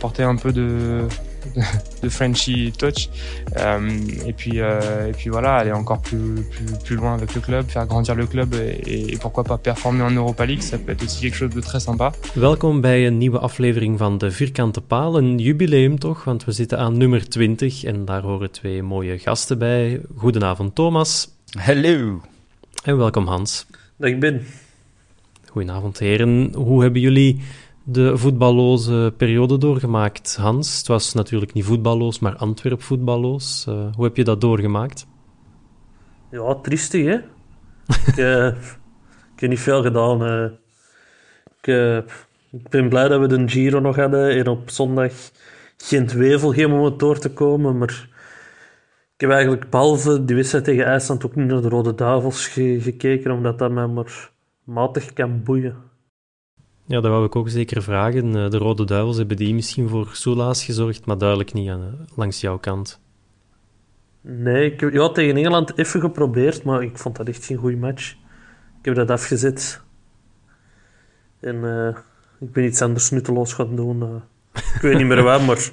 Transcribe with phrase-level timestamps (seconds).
[0.00, 1.06] Porter un peu de,
[2.02, 3.08] de, Frenchy touch.
[3.58, 3.80] Euh,
[4.26, 7.68] et, puis, euh, et puis voilà, aller encore plus, plus, plus loin avec le club,
[7.68, 10.62] faire grandir le club et, et pourquoi pas performer en Europa League.
[10.62, 12.12] Ça peut être aussi quelque chose de très sympa.
[12.34, 15.18] Welkom bij een nieuwe aflevering van de Vierkante Paal.
[15.18, 19.58] Een jubileum toch, want we zitten aan nummer 20 en daar horen twee mooie gasten
[19.58, 20.00] bij.
[20.16, 21.28] Goedenavond Thomas.
[21.58, 22.20] Hallo.
[22.84, 23.66] En welkom Hans.
[23.96, 24.42] Dag Ben.
[25.50, 26.52] Goedenavond heren.
[26.54, 27.40] Hoe hebben jullie
[27.84, 30.78] de voetballoze periode doorgemaakt, Hans?
[30.78, 33.66] Het was natuurlijk niet voetballoos, maar Antwerp voetballoos.
[33.68, 35.06] Uh, hoe heb je dat doorgemaakt?
[36.30, 37.16] Ja, triestig, hè?
[38.06, 38.16] ik,
[39.34, 40.22] ik heb niet veel gedaan.
[40.22, 40.50] Uh.
[41.60, 41.66] Ik,
[42.50, 45.12] ik, ben blij dat we de Giro nog hadden en op zondag
[45.76, 48.08] Gent-Wevel geen moment door te komen, maar
[49.14, 52.80] ik heb eigenlijk behalve die wedstrijd tegen IJsland ook niet naar de Rode Duivels ge
[52.80, 54.30] gekeken, omdat dat mij maar
[54.64, 55.89] matig kan boeien.
[56.90, 58.36] Ja, dat wou ik ook zeker vragen.
[58.36, 62.16] Eh, de Rode Duivels hebben die misschien voor soelaas gezorgd, maar duidelijk niet aan, eh,
[62.16, 63.00] langs jouw kant.
[64.20, 67.76] Nee, ik heb ja, tegen Engeland even geprobeerd, maar ik vond dat echt geen goede
[67.76, 68.12] match.
[68.78, 69.82] Ik heb dat afgezet.
[71.40, 71.96] En uh,
[72.40, 74.22] ik ben iets anders nutteloos gaan doen.
[74.52, 75.58] Ik weet niet meer waar, maar...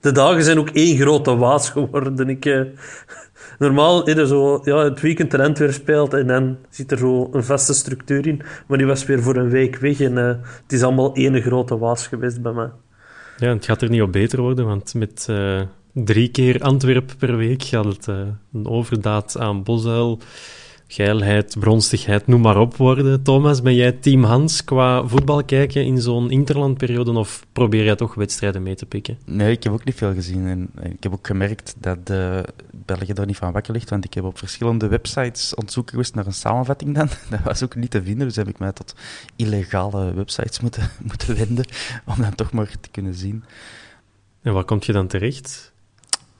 [0.00, 2.28] De dagen zijn ook één grote waas geworden.
[2.28, 2.44] Ik,
[3.64, 7.28] normaal is er zo, ja, het weekend in Antwerpen speelt en dan zit er zo
[7.32, 8.42] een vaste structuur in.
[8.66, 10.26] Maar die was weer voor een week weg en uh,
[10.62, 12.70] het is allemaal één grote waas geweest bij mij.
[13.36, 15.60] Ja, het gaat er niet op beter worden, want met uh,
[15.92, 18.16] drie keer Antwerpen per week gaat het uh,
[18.52, 20.18] een overdaad aan Bosuil
[20.94, 23.22] geilheid, bronstigheid, noem maar op worden.
[23.22, 28.14] Thomas, ben jij team Hans qua voetbal kijken in zo'n interlandperiode of probeer jij toch
[28.14, 29.18] wedstrijden mee te pikken?
[29.24, 30.46] Nee, ik heb ook niet veel gezien.
[30.46, 34.14] En ik heb ook gemerkt dat de België daar niet van wakker ligt, want ik
[34.14, 37.08] heb op verschillende websites ontzoeken geweest naar een samenvatting dan.
[37.30, 38.94] Dat was ook niet te vinden, dus heb ik mij tot
[39.36, 41.66] illegale websites moeten, moeten wenden
[42.04, 43.44] om dan toch maar te kunnen zien.
[44.42, 45.72] En waar kom je dan terecht?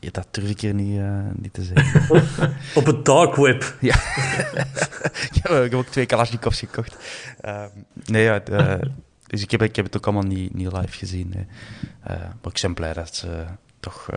[0.05, 2.23] Ja, dat durf ik hier niet, uh, niet te zeggen.
[2.81, 3.75] Op het dark web.
[3.81, 3.95] Ja.
[5.33, 6.97] ik, heb, ook twee Kalashnikovs gekocht.
[7.45, 7.65] Uh,
[8.05, 8.75] nee, ja, uh,
[9.27, 11.33] dus ik heb, ik heb het ook allemaal niet, niet live gezien.
[11.35, 11.47] Nee.
[12.11, 13.45] Uh, maar ik ben blij dat ze
[13.81, 14.09] toch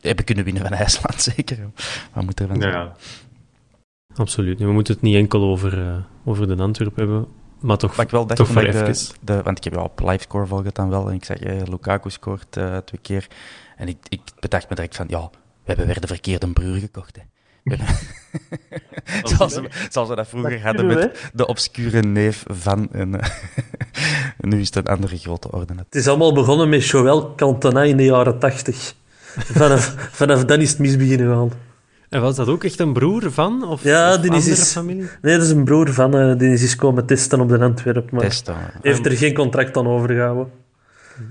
[0.00, 1.58] hebben kunnen winnen van IJsland, zeker.
[2.12, 2.72] Wat moet er van zijn?
[2.72, 2.96] Ja.
[4.14, 4.58] Absoluut.
[4.58, 7.26] We moeten het niet enkel over, over de Antwerp hebben,
[7.60, 8.84] maar toch, maar ik wel toch maar even.
[8.84, 11.08] De, de, want ik heb wel op livescore volgen dan wel.
[11.08, 12.52] En ik zeg, hey, Lukaku scoort
[12.84, 13.26] twee keer.
[13.76, 17.16] En ik, ik bedacht me direct van, ja, we hebben weer de verkeerde broer gekocht.
[17.16, 17.22] Hè.
[19.36, 22.88] zoals, we, zoals, we, dat vroeger hadden met de obscure neef van.
[22.92, 23.10] En,
[24.40, 25.74] nu is het een andere grote orde.
[25.74, 28.94] Het is allemaal begonnen met Joël Cantona in de jaren tachtig.
[29.38, 31.52] Vanaf, vanaf dan is het mis beginnen gaan.
[32.08, 33.68] En was dat ook echt een broer van?
[33.68, 35.08] Of, ja, of die is, familie?
[35.22, 36.16] Nee, dat is een broer van.
[36.16, 38.10] Uh, die is komen testen op de Antwerp.
[38.10, 38.54] Maar testen.
[38.82, 40.50] heeft er geen contract aan overgehouden.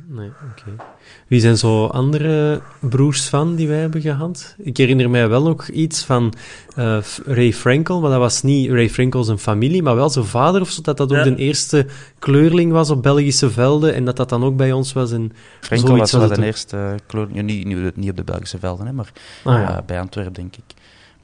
[0.08, 0.84] Nee, oké.
[1.28, 4.56] Wie zijn zo andere broers van die wij hebben gehad?
[4.58, 6.34] Ik herinner mij wel nog iets van
[6.78, 10.62] uh, Ray Frankel, maar dat was niet Ray Frankel zijn familie, maar wel zijn vader
[10.62, 11.86] of zo, dat dat ook de eerste
[12.20, 15.12] kleurling was op Belgische velden en dat dat dan ook bij ons was.
[15.12, 18.94] En Frankel was wel de eerste kleurling, niet, niet, niet, op de Belgische velden, hè,
[18.94, 19.12] maar
[19.44, 19.72] ah, ja.
[19.72, 20.77] uh, bij Antwerpen, denk ik.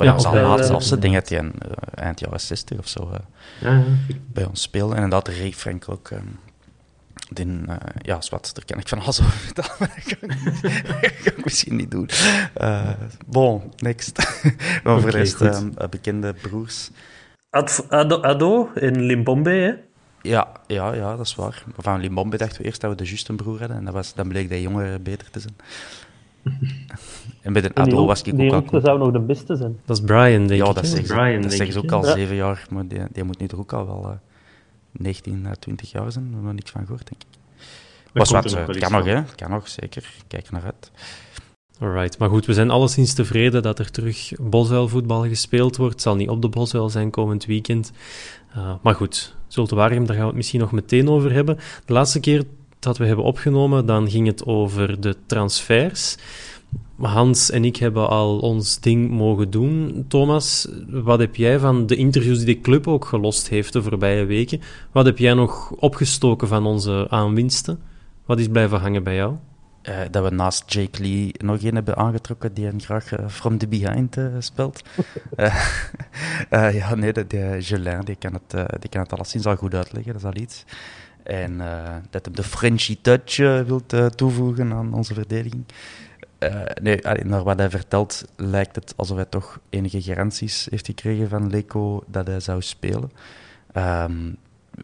[0.05, 1.50] Maar ja, ja al zelfs, ik denk dat hij uh,
[1.95, 3.11] eind jaren 60 of zo
[3.59, 3.83] ja,
[4.33, 4.95] bij ons speelde.
[4.95, 6.09] En inderdaad, Ray Frankel ook...
[6.09, 6.39] Um,
[7.33, 10.17] Den, uh, ja, zwart, daar kan ik van alles over vertellen, maar dat
[11.23, 12.09] kan ik, misschien niet doen.
[12.61, 12.89] Uh,
[13.25, 14.17] bon, next.
[14.83, 16.89] maar voor de rest, um, bekende broers.
[17.50, 19.73] Ad, Ado, Ado in Limbombe, hè?
[20.21, 21.63] Ja, ja, ja, dat is waar.
[21.77, 23.77] Van Limbombe dachten we eerst dat we de juiste broer hadden.
[23.77, 25.55] En dat was, dan bleek dat jongere beter te zijn.
[27.42, 28.81] En bij de Ado was ik ook al...
[28.81, 29.80] zou nog de beste zijn.
[29.86, 30.75] Dat is Brian, denk ja, ik.
[30.75, 32.66] Dat zeggen, Brian, dat zeggen ze ook al zeven jaar.
[32.69, 34.18] Maar die, die moet nu toch ook al wel uh,
[34.92, 36.25] 19 à 20 jaar zijn.
[36.25, 37.42] We hebben er niks van gehoord, denk ik.
[38.13, 39.22] Was wat, het kan nog, hè.
[39.36, 40.13] kan nog, zeker.
[40.28, 40.92] Kijk naar uit.
[41.80, 44.31] Alright, maar goed, we zijn alleszins tevreden dat er terug
[44.88, 45.94] voetbal gespeeld wordt.
[45.94, 47.92] Het zal niet op de Boswell zijn komend weekend.
[48.57, 51.57] Uh, maar goed, Zulte Waregem, daar gaan we het misschien nog meteen over hebben.
[51.86, 52.44] De laatste keer
[52.83, 56.18] dat we hebben opgenomen, dan ging het over de transfers.
[56.97, 60.06] Hans en ik hebben al ons ding mogen doen.
[60.07, 64.25] Thomas, wat heb jij van de interviews die de club ook gelost heeft de voorbije
[64.25, 64.62] weken?
[64.91, 67.80] Wat heb jij nog opgestoken van onze aanwinsten?
[68.25, 69.36] Wat is blijven hangen bij jou?
[69.89, 73.57] Uh, dat we naast Jake Lee nog een hebben aangetrokken die een graag uh, from
[73.57, 74.81] the behind uh, speelt.
[76.50, 80.13] ja, nee, de, de Gelin, die kan, het, die kan het alleszins al goed uitleggen,
[80.13, 80.65] dat is al iets.
[81.24, 81.58] En
[82.10, 83.38] dat hem de Frenchy touch
[83.68, 85.66] wilt toevoegen aan onze verdediging.
[86.81, 91.50] nee, naar wat hij vertelt, lijkt het alsof hij toch enige garanties heeft gekregen van
[91.50, 93.12] Leco dat hij zou spelen.
[93.78, 94.38] Um,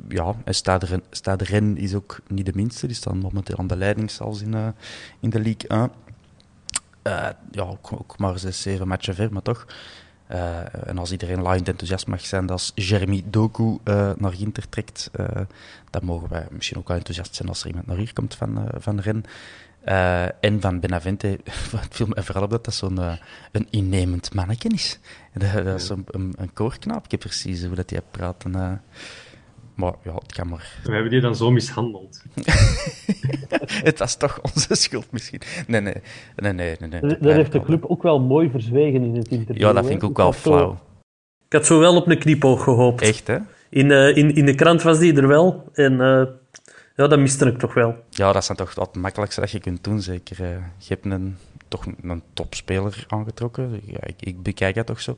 [0.08, 2.88] ja, en Stade, Stade Rennes is ook niet de minste.
[2.88, 4.74] Die staan momenteel aan de leiding, zelfs in,
[5.20, 5.80] in de Ligue 1.
[7.04, 9.68] Uh, eh, ja, ook, ook, maar zes, zeven matchen ver, maar toch.
[10.32, 13.78] Uh, en als iedereen laaiend enthousiast mag zijn als Jeremy Doku
[14.18, 15.12] naar Ginter trekt,
[15.90, 18.70] dan mogen wij misschien ook wel enthousiast zijn als er iemand naar hier komt van,
[18.78, 19.26] van Rennes.
[20.40, 21.28] en van Benavente,
[21.76, 23.00] het viel me vooral op dat dat zo'n
[23.52, 25.00] een innemend manneken is.
[25.34, 27.06] Dat, dat is een, een, een koorknaap.
[27.06, 28.44] Ik heb precies hoe dat hij praat.
[28.44, 28.82] En,
[29.80, 30.80] maar ja, het kan maar.
[30.84, 32.24] We hebben die dan zo mishandeld.
[33.90, 35.42] het was toch onze schuld misschien.
[35.68, 35.94] Nee, nee.
[36.36, 39.62] nee, nee, nee, Dat, heeft de club ook wel mooi verzwegen in het interview.
[39.62, 40.78] Ja, dat vind ik ook wel flauw.
[41.46, 43.02] ik had zo wel op een kniepoog gehoopt.
[43.02, 43.38] Echt, hè?
[43.70, 45.70] In, uh, in, in de krant was die er wel.
[45.74, 46.24] En uh,
[46.96, 47.96] ja, dat miste ik toch wel.
[48.10, 50.42] Ja, dat is toch het makkelijkste dat je kunt doen, zeker.
[50.42, 50.48] Uh,
[50.78, 51.38] je hebt een,
[51.68, 53.82] toch een topspeler aangetrokken.
[53.86, 55.18] Ja, ik, ik bekijk dat toch zo.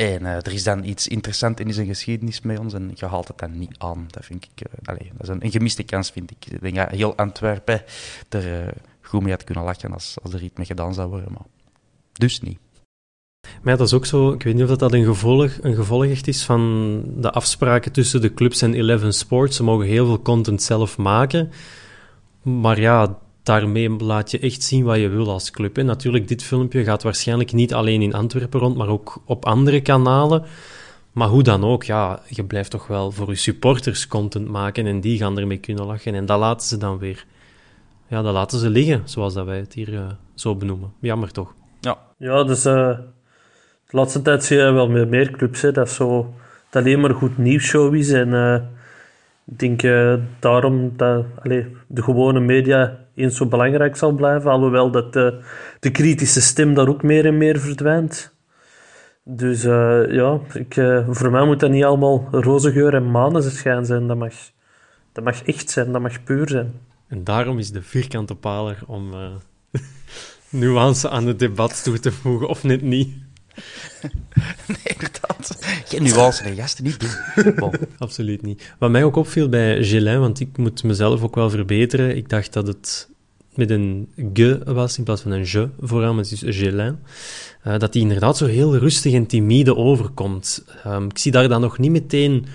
[0.00, 3.28] En uh, er is dan iets interessants in zijn geschiedenis met ons en je haalt
[3.28, 4.06] het dan niet aan.
[4.10, 6.46] Dat vind ik, uh, dat is een, gemiste kans, vind ik.
[6.46, 7.82] Ik denk dat heel Antwerpen
[8.28, 11.32] er uh, goed mee had kunnen lachen als, als er iets mee gedaan zou worden,
[11.32, 11.46] maar
[12.12, 12.58] dus niet.
[13.40, 16.04] Maar ja, dat is ook zo, ik weet niet of dat een gevolg, een gevolg
[16.04, 19.56] echt is van de afspraken tussen de clubs en Eleven Sports.
[19.56, 21.50] Ze mogen heel veel content zelf maken,
[22.42, 23.18] maar ja,
[23.50, 25.78] daarmee laat je echt zien wat je wil als club.
[25.78, 29.80] En natuurlijk, dit filmpje gaat waarschijnlijk niet alleen in Antwerpen rond, maar ook op andere
[29.80, 30.44] kanalen.
[31.12, 35.00] Maar hoe dan ook, ja, je blijft toch wel voor je supporters content maken en
[35.00, 36.14] die gaan ermee kunnen lachen.
[36.14, 37.24] En dat laten ze dan weer.
[38.08, 40.92] Ja, dat laten ze liggen, zoals dat wij het hier uh, zo benoemen.
[41.00, 41.54] Jammer toch?
[41.80, 42.98] Ja, ja dus uh,
[43.86, 46.34] de laatste tijd zie je wel meer, meer clubs hè, dat zo
[46.70, 48.10] dat alleen maar goed nieuwsshow is.
[48.10, 48.56] En uh,
[49.50, 49.82] ik denk
[50.38, 51.24] daarom dat
[51.88, 54.50] de gewone media eens zo belangrijk zal blijven.
[54.50, 55.40] Alhoewel dat de,
[55.80, 58.34] de kritische stem daar ook meer en meer verdwijnt.
[59.24, 60.74] Dus uh, ja, ik,
[61.08, 64.06] voor mij moet dat niet allemaal roze geur en maneschijn zijn.
[64.06, 64.34] Dat mag,
[65.12, 66.72] dat mag echt zijn, dat mag puur zijn.
[67.08, 69.10] En daarom is de vierkante paler om
[70.50, 73.29] nuance aan het debat toe te voegen, of net niet.
[74.66, 75.58] nee, inderdaad.
[75.84, 77.72] Geen nuance, de gasten niet doen.
[77.98, 78.72] Absoluut niet.
[78.78, 82.16] Wat mij ook opviel bij Gelin, want ik moet mezelf ook wel verbeteren.
[82.16, 83.08] Ik dacht dat het
[83.54, 86.98] met een ge was in plaats van een je vooraan, maar het is Gelin.
[87.66, 90.64] Uh, dat hij inderdaad zo heel rustig en timide overkomt.
[90.86, 92.46] Um, ik zie daar dan nog niet meteen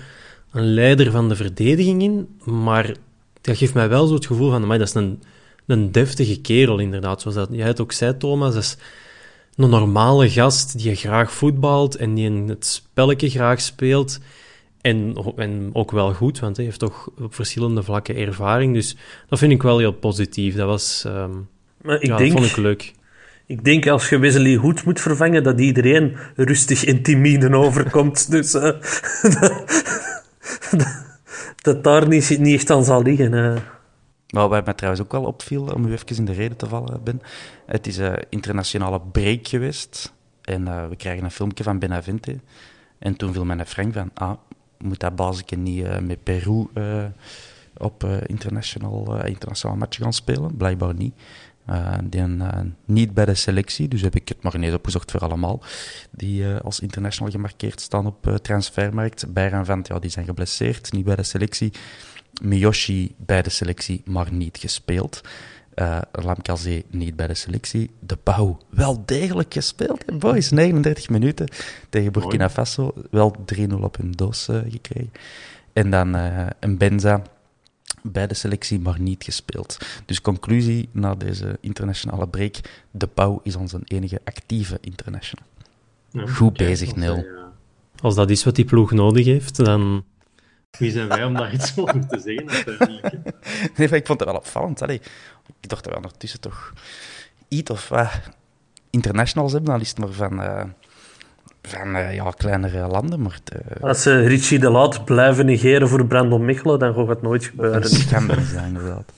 [0.52, 2.94] een leider van de verdediging in, maar
[3.40, 5.22] dat geeft mij wel zo het gevoel van, maar dat is een,
[5.66, 8.54] een deftige kerel inderdaad, zoals dat jij het ook zei, Thomas.
[8.54, 8.76] Dat is
[9.56, 14.18] een normale gast die graag voetbalt en die in het spelletje graag speelt.
[14.80, 18.74] En, en ook wel goed, want hij heeft toch op verschillende vlakken ervaring.
[18.74, 18.96] Dus
[19.28, 20.56] dat vind ik wel heel positief.
[20.56, 21.04] Dat was...
[21.06, 21.48] Um,
[21.82, 22.92] maar ik ja, denk, dat vond ik leuk.
[23.46, 28.26] Ik denk als je Wesley Hoed moet vervangen, dat iedereen rustig timide overkomt.
[28.30, 28.62] dus uh,
[30.70, 31.04] dat,
[31.56, 33.32] dat, daar niet, niet echt aan zal liggen.
[33.32, 33.56] Uh.
[34.34, 37.02] Maar wat mij trouwens ook wel opviel, om u even in de reden te vallen,
[37.02, 37.22] Ben,
[37.66, 40.12] het is een internationale break geweest.
[40.42, 42.38] En uh, we krijgen een filmpje van Benavente.
[42.98, 44.32] En toen viel mijn Frank van, ah,
[44.78, 46.66] moet dat basisje niet uh, met Peru
[47.76, 50.56] op international, internationale match gaan spelen?
[50.56, 51.14] Blijkbaar niet.
[52.04, 52.22] die,
[52.84, 55.62] niet bij de selectie, dus heb ik het maar opgezocht voor allemaal.
[56.10, 59.26] Die als international gemarkeerd staan op transfermarkt.
[59.62, 61.72] Van, ja, die zijn geblesseerd, niet bij de selectie.
[62.42, 65.20] Miyoshi bij de selectie, maar niet gespeeld.
[65.74, 67.90] Uh, Lamkazé niet bij de selectie.
[68.00, 70.18] De Pauw wel degelijk gespeeld.
[70.18, 71.48] boys, 39 minuten
[71.88, 72.94] tegen Burkina Faso.
[73.10, 75.12] Wel 3-0 op hun doos uh, gekregen.
[75.72, 76.14] En dan
[76.60, 77.22] een Benza
[78.02, 79.78] bij de selectie, maar niet gespeeld.
[80.04, 82.54] Dus conclusie na deze internationale break:
[82.90, 85.46] De Pauw is onze enige actieve international.
[86.28, 87.26] Goed bezig, Nil.
[88.00, 90.04] Als dat is wat die ploeg nodig heeft, dan
[90.78, 93.14] wie zijn wij om daar iets over te zeggen uiteindelijk?
[93.76, 94.82] nee, ik vond het wel opvallend.
[94.82, 95.00] Allee,
[95.60, 96.72] ik dacht dat we ondertussen toch
[97.48, 98.14] iets of uh,
[98.90, 100.62] internationals hebben, al is het maar van, uh,
[101.62, 103.22] van uh, ja, kleinere landen.
[103.22, 103.40] Maar
[103.80, 107.82] Als ze Richie de Laat blijven negeren voor Brandon Michelen, dan gaat het nooit gebeuren.
[107.82, 109.12] Dat kan niet zijn, inderdaad.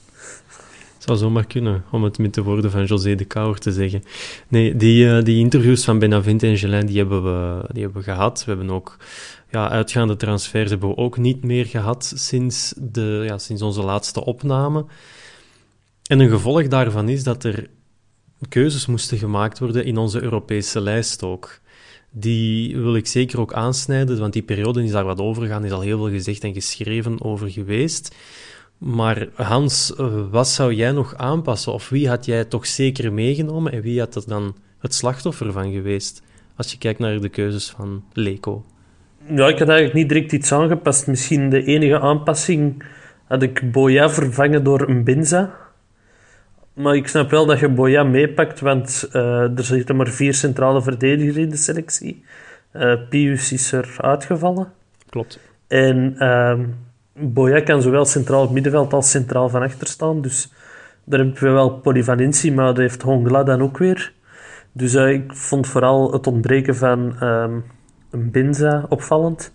[0.98, 4.04] zou zomaar kunnen, om het met de woorden van José de Kouwer te zeggen.
[4.48, 8.44] Nee, die, die interviews van Benavente en Gelin, die hebben, we, die hebben we gehad.
[8.44, 8.96] We hebben ook
[9.50, 14.24] ja, uitgaande transfers hebben we ook niet meer gehad sinds, de, ja, sinds onze laatste
[14.24, 14.86] opname.
[16.08, 17.70] En een gevolg daarvan is dat er
[18.48, 21.60] keuzes moesten gemaakt worden in onze Europese lijst ook.
[22.10, 25.80] Die wil ik zeker ook aansnijden, want die periode is daar wat overgegaan, is al
[25.80, 28.14] heel veel gezegd en geschreven over geweest.
[28.78, 29.92] Maar Hans,
[30.30, 31.72] wat zou jij nog aanpassen?
[31.72, 35.72] Of wie had jij toch zeker meegenomen en wie had er dan het slachtoffer van
[35.72, 36.22] geweest?
[36.56, 38.64] Als je kijkt naar de keuzes van Leco.
[39.30, 41.06] Ja, ik had eigenlijk niet direct iets aangepast.
[41.06, 42.84] Misschien de enige aanpassing
[43.24, 45.54] had ik Boya vervangen door een Binza.
[46.72, 50.82] Maar ik snap wel dat je Boya meepakt, want uh, er zitten maar vier centrale
[50.82, 52.24] verdedigers in de selectie.
[52.72, 54.72] Uh, Pius is er uitgevallen.
[55.08, 55.40] Klopt.
[55.66, 56.58] En uh,
[57.12, 60.20] Boya kan zowel centraal op middenveld als centraal van achter staan.
[60.22, 60.52] Dus
[61.04, 64.12] daar hebben we wel polyvalentie, maar dat heeft Hongla dan ook weer.
[64.72, 67.58] Dus uh, ik vond vooral het ontbreken van ehm,
[68.10, 69.52] Binza opvallend.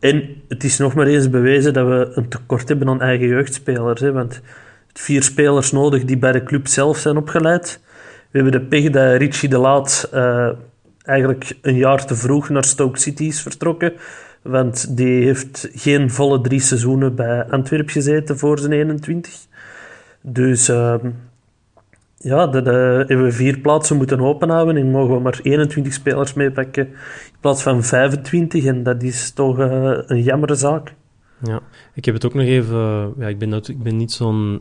[0.00, 4.00] En het is nog maar eens bewezen dat we een tekort hebben aan eigen jeugdspelers.
[4.00, 4.40] Hè, want
[4.92, 7.80] vier spelers nodig die bij de club zelf zijn opgeleid.
[8.30, 10.48] We hebben de pech dat Richie de Laat uh,
[11.02, 13.92] eigenlijk een jaar te vroeg naar Stoke City is vertrokken.
[14.42, 19.32] Want die heeft geen volle drie seizoenen bij Antwerp gezeten voor zijn 21.
[20.20, 20.94] Dus uh,
[22.18, 26.86] ja, dat hebben we vier plaatsen moeten openhouden en mogen we maar 21 spelers meepakken
[26.86, 26.94] in
[27.40, 28.64] plaats van 25.
[28.64, 30.94] En dat is toch uh, een jammere zaak.
[31.42, 31.60] Ja,
[31.94, 33.12] ik heb het ook nog even...
[33.18, 34.60] Ja, ik, ben, ik ben niet zo'n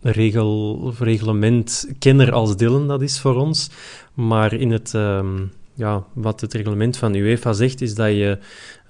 [0.00, 3.70] regel, reglementkenner als Dylan dat is voor ons.
[4.14, 4.92] Maar in het...
[4.92, 8.38] Um, ja, wat het reglement van UEFA zegt, is dat je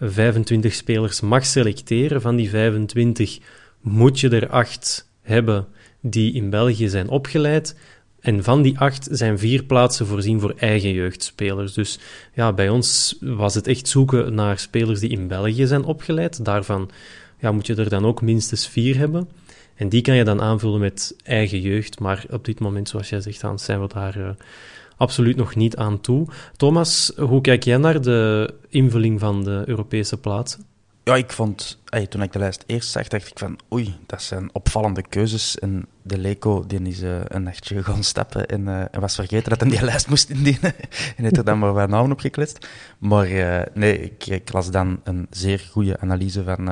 [0.01, 2.21] 25 spelers mag selecteren.
[2.21, 3.39] Van die 25
[3.81, 5.67] moet je er 8 hebben
[6.01, 7.77] die in België zijn opgeleid.
[8.21, 11.73] En van die acht zijn vier plaatsen voorzien voor eigen jeugdspelers.
[11.73, 11.99] Dus
[12.35, 16.45] ja, bij ons was het echt zoeken naar spelers die in België zijn opgeleid.
[16.45, 16.91] Daarvan
[17.39, 19.29] ja, moet je er dan ook minstens vier hebben.
[19.75, 21.99] En die kan je dan aanvullen met eigen jeugd.
[21.99, 24.29] Maar op dit moment, zoals jij zegt, Hans, zijn we daar uh,
[24.97, 26.27] absoluut nog niet aan toe.
[26.57, 30.68] Thomas, hoe kijk jij naar de invulling van de Europese plaatsen?
[31.09, 34.51] Ja, ik vond, toen ik de lijst eerst zag, dacht ik van oei, dat zijn
[34.53, 35.59] opvallende keuzes.
[35.59, 39.51] En de Leco die is uh, een nachtje gaan stappen en, uh, en, was vergeten
[39.51, 40.75] dat hij die lijst moest indienen.
[41.17, 42.69] en heeft er dan maar wat namen op gekletst.
[42.99, 46.69] Maar uh, nee, ik, ik, las dan een zeer goede analyse van,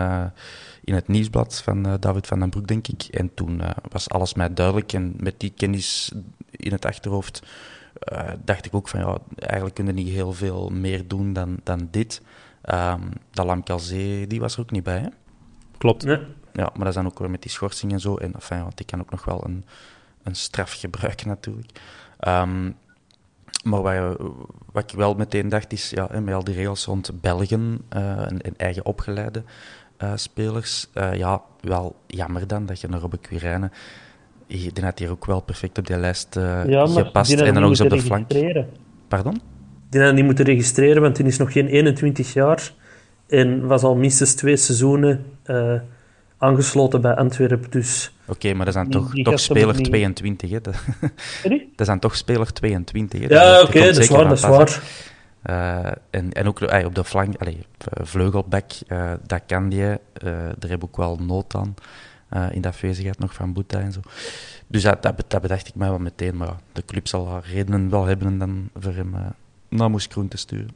[0.85, 3.03] in het nieuwsblad van David van den Broek, denk ik.
[3.03, 4.93] En toen was alles mij duidelijk.
[4.93, 6.13] En met die kennis
[6.51, 7.43] in het achterhoofd
[8.45, 12.23] dacht ik ook van ja, eigenlijk kunnen niet heel veel meer doen dan, dan dit.
[12.75, 15.09] Um, Dalam Calzé, die was er ook niet bij, hè?
[15.79, 16.03] Klopt.
[16.53, 18.17] Ja, maar dat is dan ook weer met die schorsing en zo.
[18.17, 19.65] En enfin, ja, die kan ook nog wel een,
[20.23, 21.81] een straf gebruiken, natuurlijk.
[22.29, 22.77] Um,
[23.65, 24.17] maar wat,
[24.73, 28.41] wat, ik wel meteen dacht is, ja, met al die regels rond Belgen uh, en,
[28.43, 29.43] en, eigen opgeleide
[30.03, 33.73] uh, spelers, uh, ja, wel jammer dan dat je naar Robbe Quirijnen,
[34.47, 36.35] die had hier ook wel perfect op die lijst
[36.67, 37.33] ja, gepast.
[37.33, 38.31] En dan ook eens op de flank.
[39.09, 39.41] Pardon?
[39.91, 42.73] Die hadden niet moeten registreren, want die is nog geen 21 jaar.
[43.29, 45.75] En was al minstens twee seizoenen uh,
[46.39, 47.71] aangesloten bij Antwerpen.
[47.71, 50.61] Dus Oké, maar dat is dan toch, toch speler 22, hè?
[50.61, 50.75] Dat,
[51.77, 53.27] is dan toch speler 22, hè?
[53.27, 54.83] Ja, oké, okay, dat is waar, dat is waar.
[55.51, 57.59] Uh, en, en ook uh, op de flank, allee,
[58.03, 59.85] vleugelback, uh, dat kan die.
[60.59, 61.75] daar heb ik ook wel nood aan.
[62.53, 64.01] in de afwezigheid nog van Boeta en zo.
[64.67, 66.37] Dus dat, dat, dat bedacht ik mij wel meteen.
[66.37, 69.15] Maar de club zal redenen wel hebben dan voor hem
[69.69, 70.75] naar Moes Kroen te sturen.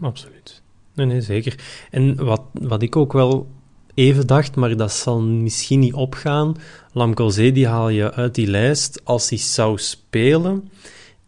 [0.00, 0.62] Absoluut.
[0.94, 1.58] Nee, nee, zeker.
[1.90, 3.48] En wat, wat ik ook wel
[3.94, 6.56] even dacht, maar dat zal misschien niet opgaan.
[6.92, 10.70] Lamkelzee die haal je uit die lijst als hij zou spelen.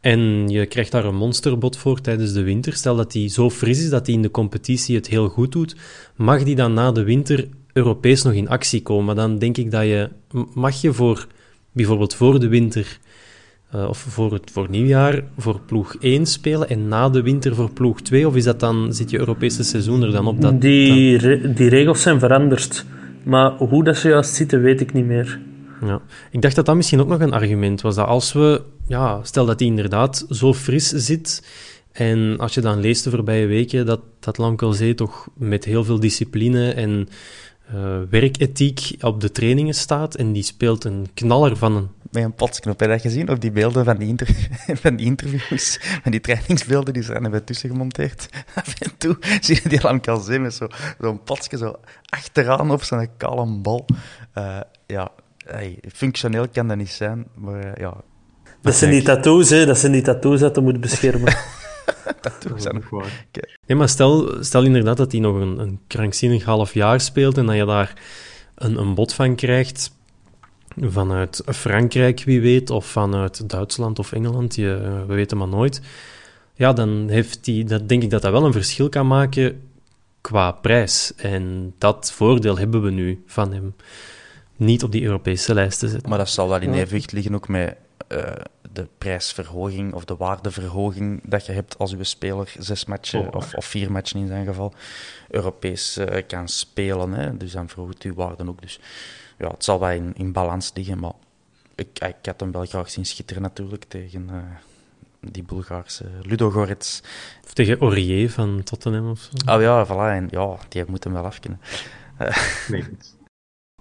[0.00, 2.72] En je krijgt daar een monsterbot voor tijdens de winter.
[2.72, 5.76] Stel dat hij zo fris is dat hij in de competitie het heel goed doet.
[6.16, 9.16] Mag die dan na de winter Europees nog in actie komen?
[9.16, 10.10] Dan denk ik dat je...
[10.54, 11.26] Mag je voor
[11.72, 12.98] bijvoorbeeld voor de winter
[13.74, 17.70] uh, of voor, het, voor nieuwjaar voor ploeg 1 spelen en na de winter voor
[17.70, 18.26] ploeg 2?
[18.26, 20.40] Of is dat dan, zit je Europese seizoen er dan op?
[20.40, 21.18] Dat, die,
[21.52, 22.84] die regels zijn veranderd.
[23.22, 25.40] Maar hoe dat ze juist zitten, weet ik niet meer.
[25.80, 26.00] Ja.
[26.30, 27.94] Ik dacht dat dat misschien ook nog een argument was.
[27.94, 31.42] Dat als we, ja, stel dat hij inderdaad zo fris zit.
[31.92, 36.00] En als je dan leest de voorbije weken dat, dat Lamkelzee toch met heel veel
[36.00, 37.08] discipline en
[37.74, 40.14] uh, werkethiek op de trainingen staat.
[40.14, 41.88] En die speelt een knaller van een.
[42.10, 43.28] Met een potsknop, heb je dat gezien?
[43.28, 44.28] Op die beelden van die, inter
[44.82, 48.28] van die interviews, van die trainingsbeelden, die zijn er tussen gemonteerd.
[48.54, 51.74] Af en toe zie je die Lamkelzee met zo'n zo potje zo
[52.04, 53.86] achteraan op zo'n kalm bal.
[54.38, 57.96] Uh, ja, hey, functioneel kan dat niet zijn, maar uh, ja.
[58.62, 59.66] Dat zijn die tattoos, hè?
[59.66, 61.36] Dat zijn die tattoos dat je moet beschermen.
[62.20, 63.26] tattoos zijn nog waar.
[63.66, 67.46] Nee, maar stel, stel inderdaad dat hij nog een, een krankzinnig half jaar speelt en
[67.46, 67.94] dat je daar
[68.54, 69.96] een, een bod van krijgt
[70.80, 75.80] vanuit Frankrijk, wie weet, of vanuit Duitsland of Engeland, je, we weten maar nooit.
[76.54, 79.62] Ja, dan heeft hij, dat denk ik dat dat wel een verschil kan maken
[80.20, 81.12] qua prijs.
[81.16, 83.74] En dat voordeel hebben we nu van hem
[84.56, 86.08] niet op die Europese lijst te zetten.
[86.08, 87.76] Maar dat zal wel in evenwicht liggen ook met
[88.08, 88.32] uh,
[88.72, 93.54] de prijsverhoging of de waardeverhoging dat je hebt als je speler zes matchen oh, of,
[93.54, 94.72] of, vier matchen in zijn geval
[95.28, 97.12] Europees uh, kan spelen.
[97.12, 97.36] Hè.
[97.36, 98.62] Dus dan verhoogt je waarde ook.
[98.62, 98.80] Dus
[99.38, 101.12] ja, het zal wel in, in balans liggen, maar
[101.74, 104.28] ik, ik had hem wel graag zien schitteren natuurlijk tegen...
[104.30, 104.36] Uh,
[105.20, 107.02] die Bulgaarse Ludogorets.
[107.44, 109.54] Of tegen Aurier van Tottenham of zo.
[109.54, 110.16] Oh ja, voilà.
[110.16, 111.60] En ja, die moet hem wel afkennen.
[112.68, 112.84] nee,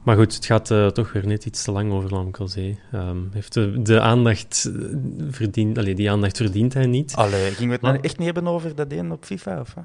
[0.03, 2.79] maar goed, het gaat uh, toch weer net iets te lang over Lamkelzee.
[2.93, 4.83] Um, heeft de, de aandacht eh,
[5.29, 5.77] verdiend...
[5.77, 7.15] Allee, die aandacht verdient hij niet.
[7.15, 9.75] Allee, gingen we het nou echt niet hebben over dat een op FIFA, of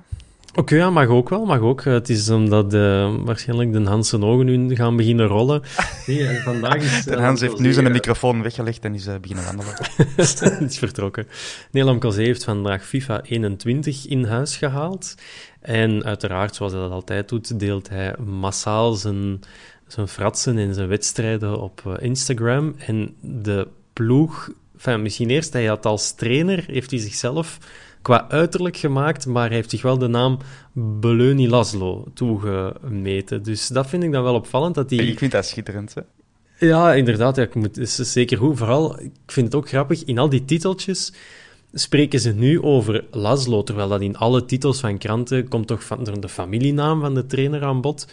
[0.52, 1.84] Oké, okay, ja, mag ook wel, mag ook.
[1.84, 5.62] Het is omdat uh, waarschijnlijk de Hansen ogen nu gaan beginnen rollen.
[6.06, 7.04] Nee, en vandaag is...
[7.04, 9.76] de Hans heeft nu zijn microfoon weggelegd en is uh, beginnen wandelen.
[10.68, 11.26] is vertrokken.
[11.70, 15.14] Nee, Lamkelzee heeft vandaag FIFA 21 in huis gehaald.
[15.60, 19.40] En uiteraard, zoals hij dat altijd doet, deelt hij massaal zijn
[19.92, 22.74] zijn fratsen in zijn wedstrijden op eh, Instagram.
[22.78, 27.58] En de ploeg, enfin, misschien eerst, hij had als trainer, heeft hij zichzelf
[28.02, 30.38] qua uiterlijk gemaakt, maar hij heeft zich wel de naam
[30.72, 33.42] Beleuni Laszlo toegemeten.
[33.42, 34.74] Dus dat vind ik dan wel opvallend.
[34.74, 34.98] Dat hij...
[34.98, 36.02] Ik vind dat schitterend, hè?
[36.66, 37.36] Ja, inderdaad.
[37.36, 38.58] Ja, ik moet, is zeker goed.
[38.58, 41.12] Vooral, ik vind het ook grappig, in al die titeltjes
[41.72, 46.04] spreken ze nu over Laszlo, terwijl dat in alle titels van kranten komt toch van
[46.04, 48.06] de familienaam van de trainer aan bod.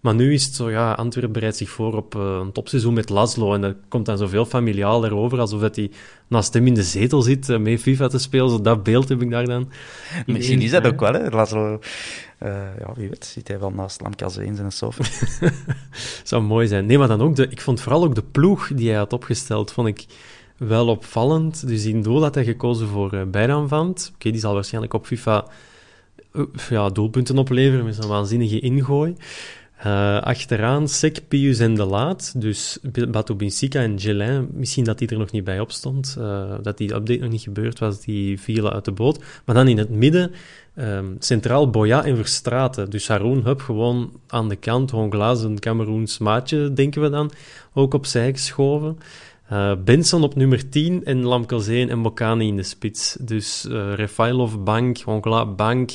[0.00, 3.08] Maar nu is het zo, ja, Antwerpen bereidt zich voor op uh, een topseizoen met
[3.08, 3.54] Laszlo.
[3.54, 5.90] En dat komt dan zoveel familiaal erover, alsof dat hij
[6.28, 8.50] naast hem in de zetel zit uh, mee FIFA te spelen.
[8.50, 9.70] Zo dat beeld heb ik daar dan.
[10.26, 11.30] Misschien is dat ook wel, hè.
[11.30, 11.78] Laszlo, uh,
[12.78, 15.04] ja, wie weet, zit hij wel naast Lamkaze in zijn sofa.
[16.24, 16.86] Zou mooi zijn.
[16.86, 19.72] Nee, maar dan ook, de, ik vond vooral ook de ploeg die hij had opgesteld,
[19.72, 20.04] vond ik
[20.56, 21.66] wel opvallend.
[21.66, 23.50] Dus in doel had hij gekozen voor uh.
[24.14, 25.46] Oké, die zal waarschijnlijk op FIFA
[26.68, 29.14] ja, doelpunten opleveren met zijn waanzinnige ingooi.
[29.86, 32.32] Uh, achteraan Sek, Pius en De Laat.
[32.40, 32.78] Dus
[33.10, 36.16] Bato Binsika en Gelin, misschien dat die er nog niet bij op stond.
[36.18, 39.18] Uh, dat die update nog niet gebeurd was, die vielen uit de boot.
[39.44, 40.32] Maar dan in het midden,
[40.76, 42.90] um, centraal Boya en Verstraten.
[42.90, 47.30] Dus Haroon Hub gewoon aan de kant, gewoon glazen Cameroens maatje, denken we dan,
[47.72, 48.98] ook opzij geschoven.
[49.52, 53.16] Uh, Benson op nummer 10 en Lamkelzeen en Mokani in de spits.
[53.20, 55.90] Dus uh, Refailov bank, Hongla bank,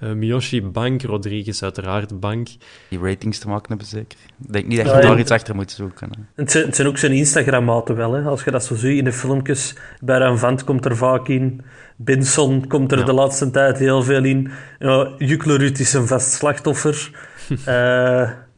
[0.00, 2.48] uh, Miyoshi bank, Rodriguez uiteraard bank.
[2.88, 4.18] Die ratings te maken hebben zeker.
[4.42, 6.10] Ik denk niet dat je ja, daar iets achter moet zoeken.
[6.34, 8.12] Het zijn, het zijn, ook zijn Instagram-maten wel.
[8.12, 8.22] Hè.
[8.22, 11.62] Als je dat zo ziet in de filmpjes, bij Vant komt er vaak in.
[11.96, 13.04] Benson komt er ja.
[13.04, 14.50] de laatste tijd heel veel in.
[14.78, 17.10] Ja, Juklerud is een vast slachtoffer.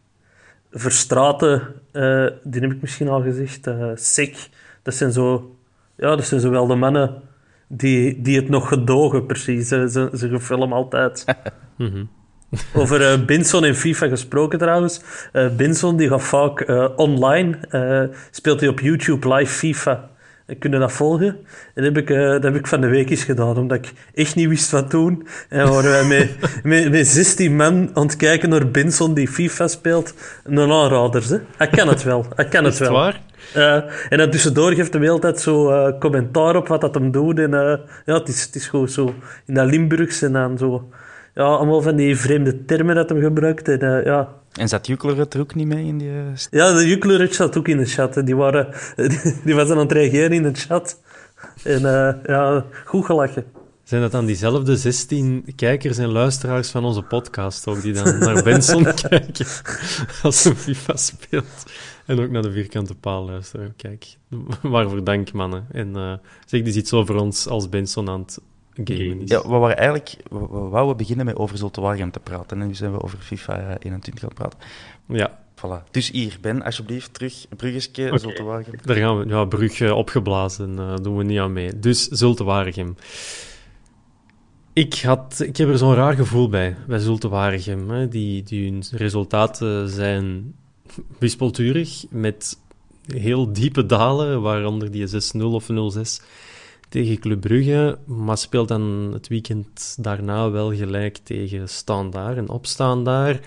[0.70, 3.66] Verstraten, uh, die heb ik misschien al gezegd.
[3.66, 4.48] Uh, Sick,
[4.83, 5.57] dat zijn zo...
[5.96, 7.22] Ja, dat zijn zo wel de mannen
[7.68, 9.68] die, die het nog gedogen, precies.
[9.68, 11.24] Ze, ze, ze filmen altijd.
[11.76, 12.05] Mhm.
[12.74, 15.00] Over uh, Binson in FIFA gesproken trouwens.
[15.57, 17.59] Binson die gaat vaak online,
[18.31, 20.11] speelt hij op YouTube live FIFA
[20.59, 21.26] kunnen dat volgen.
[21.74, 23.92] En dat heb, ik, uh, dat heb ik van de week eens gedaan, omdat ik
[24.14, 25.26] echt niet wist wat doen.
[25.48, 26.31] En waren wij met,
[26.62, 30.14] met, met 16 man aan het kijken naar Benson die FIFA speelt.
[30.44, 31.38] Een aanrader, hè.
[31.57, 32.26] Hij kan het wel.
[32.35, 32.92] Hij kan het wel.
[32.92, 33.20] waar?
[33.57, 33.74] Uh,
[34.09, 37.38] en dan tussendoor geeft hij altijd zo uh, commentaar op wat dat hem doet.
[37.38, 37.50] En
[38.05, 39.14] ja, het is, het is gewoon zo
[39.46, 40.88] in dat Limburgs en dan zo...
[41.35, 43.68] Ja, allemaal van die vreemde termen dat hem gebruikt.
[43.68, 46.08] En ja, en zat Jukler er ook niet mee in die...
[46.08, 48.26] Uh, ja, de Jukler zat ook in de chat.
[48.26, 51.00] Die, waren, die, die was aan het reageren in de chat.
[51.62, 53.44] En uh, ja, goed gelachen.
[53.82, 58.42] Zijn dat dan diezelfde 16 kijkers en luisteraars van onze podcast ook, die dan naar
[58.42, 59.46] Benson kijken
[60.22, 61.64] als een FIFA speelt?
[62.06, 63.74] En ook naar de vierkante paal luisteren.
[63.76, 64.16] Kijk,
[64.62, 65.66] waarvoor dank, mannen.
[65.72, 66.14] En uh,
[66.46, 68.38] zeg dus iets over ons als Benson aan het
[68.74, 69.28] gamen is.
[69.30, 70.16] Ja, we waren eigenlijk...
[70.30, 72.61] We, we wouden beginnen met over Zultuarium te praten.
[72.61, 74.58] En nu zijn we over FIFA 21 gaan praten.
[75.06, 75.40] Ja.
[75.56, 75.90] Voilà.
[75.90, 77.46] Dus hier, Ben, alsjeblieft, terug.
[77.56, 78.18] Bruggeske, okay.
[78.18, 78.74] Zultuarium.
[78.85, 79.28] Daar gaan we...
[79.28, 80.72] Ja, Brugge opgeblazen.
[80.72, 81.78] Uh, doen we niet aan mee.
[81.78, 82.96] Dus Zultuarium.
[84.72, 88.08] Ik, had, ik heb er zo'n raar gevoel bij, bij Zulte Waregem.
[88.11, 90.54] Die, die hun resultaten zijn
[91.18, 92.58] wispelturig, met
[93.06, 96.24] heel diepe dalen, waaronder die 6-0 of 0-6
[96.92, 103.40] tegen Club Brugge, maar speelt dan het weekend daarna wel gelijk tegen Standaard en Opstaandaar.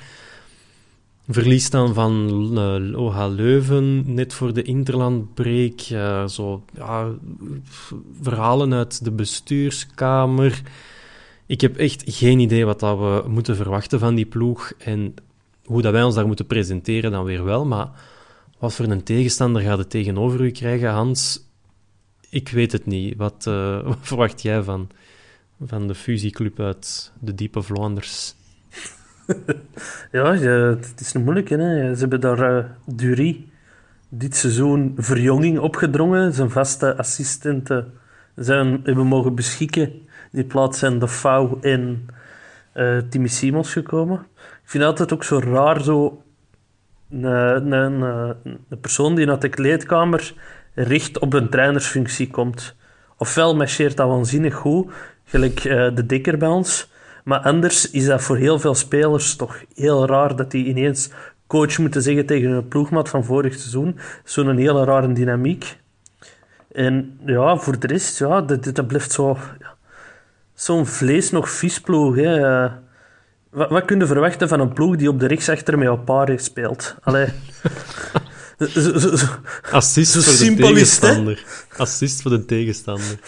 [1.30, 5.90] Verliest dan van uh, Leuven net voor de interlandbreek.
[5.90, 7.10] Uh, zo, ja,
[8.22, 10.62] verhalen uit de bestuurskamer.
[11.46, 14.72] Ik heb echt geen idee wat dat we moeten verwachten van die ploeg.
[14.78, 15.14] En
[15.66, 17.66] hoe dat wij ons daar moeten presenteren, dan weer wel.
[17.66, 17.90] Maar
[18.60, 21.44] wat voor een tegenstander gaat het tegenover u krijgen, Hans?
[22.36, 23.18] Ik weet het niet.
[23.18, 24.90] Wat, uh, wat verwacht jij van,
[25.66, 28.36] van de fusieclub uit de diepe Vlaanders?
[30.12, 31.56] ja, het is een moeilijke.
[31.56, 31.94] Hè?
[31.94, 33.46] Ze hebben daar uh, Dury
[34.10, 36.34] dit seizoen verjonging opgedrongen.
[36.34, 37.94] Zijn vaste assistenten
[38.36, 39.92] zijn, hebben mogen beschikken.
[40.32, 42.06] Die plaats zijn de Fouw en
[42.74, 44.20] uh, Timmy Simons gekomen.
[44.36, 46.24] Ik vind altijd ook zo raar, zo
[47.10, 48.02] een, een,
[48.70, 50.34] een persoon die naar de kleedkamer
[50.76, 52.76] richt op een trainersfunctie komt.
[53.18, 54.92] Ofwel marcheert dat waanzinnig goed,
[55.26, 56.90] gelijk uh, de dikker bij ons.
[57.24, 61.10] Maar anders is dat voor heel veel spelers toch heel raar dat die ineens
[61.48, 64.00] coach moeten zeggen tegen een ploegmat van vorig seizoen.
[64.24, 65.78] Zo'n hele rare dynamiek.
[66.72, 69.38] En ja, voor de rest, ja, dat, blijft zo...
[70.54, 72.40] Zo'n vlees nog viesploeg, hè.
[72.40, 72.72] Uh,
[73.50, 76.96] wat, wat kun je verwachten van een ploeg die op de rechtsachter met Opare speelt?
[77.02, 77.28] Allee.
[79.72, 81.44] Assist voor de tegenstander.
[81.78, 83.20] Assist voor de tegenstander.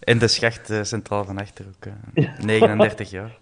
[0.00, 1.86] En de schacht uh, centraal van achter ook.
[2.14, 3.38] Uh, 39 jaar.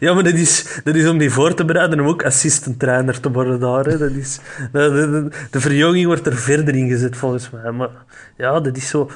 [0.00, 3.30] Ja, maar dat is, dat is om die voor te bereiden om ook assistent-trainer te
[3.30, 3.84] worden daar.
[3.84, 3.98] Hè.
[3.98, 4.40] Dat is,
[4.72, 7.70] de, de, de, verjonging wordt er verder in gezet, volgens mij.
[7.72, 7.90] Maar
[8.36, 9.10] ja, dat is zo...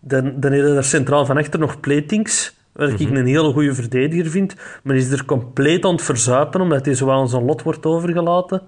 [0.00, 3.16] Dan, dan heb je daar centraal van achter nog Platings, wat ik mm -hmm.
[3.16, 4.54] een hele goede verdediger vind.
[4.82, 8.62] Maar is er compleet aan het verzuipen, omdat hij zo aan zijn lot wordt overgelaten.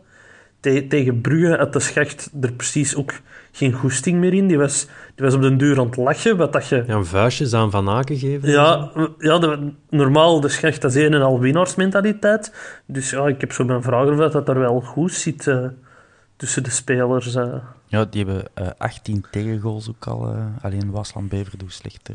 [0.63, 3.13] Te tegen Brugge had de schacht er precies ook
[3.53, 4.47] geen goesting meer in.
[4.47, 6.37] Die was, die was op den duur aan het lachen.
[6.37, 6.85] Wat dat je...
[6.87, 8.51] Ja, een vuistjes aan Van Aken geven.
[8.51, 12.55] Ja, ja de, normaal de schacht dat is een en al winnaarsmentaliteit.
[12.87, 15.67] Dus ja, ik heb zo mijn vraag of dat dat er wel goed zit uh,
[16.37, 17.35] tussen de spelers.
[17.35, 17.55] Uh.
[17.87, 20.35] Ja, die hebben uh, 18 tegengoals ook al.
[20.35, 22.15] Uh, alleen Wasland Bever doet slechter.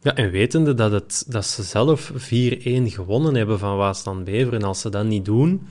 [0.00, 2.16] Ja, en wetende dat, het, dat ze zelf 4-1
[2.84, 5.68] gewonnen hebben van Waasland Bever, en als ze dat niet doen,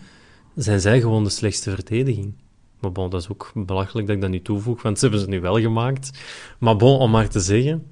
[0.58, 2.34] zijn zij gewoon de slechtste verdediging.
[2.80, 5.30] Maar bon, dat is ook belachelijk dat ik dat nu toevoeg, want ze hebben ze
[5.30, 6.20] nu wel gemaakt.
[6.60, 7.91] Maar bon, om maar te zeggen,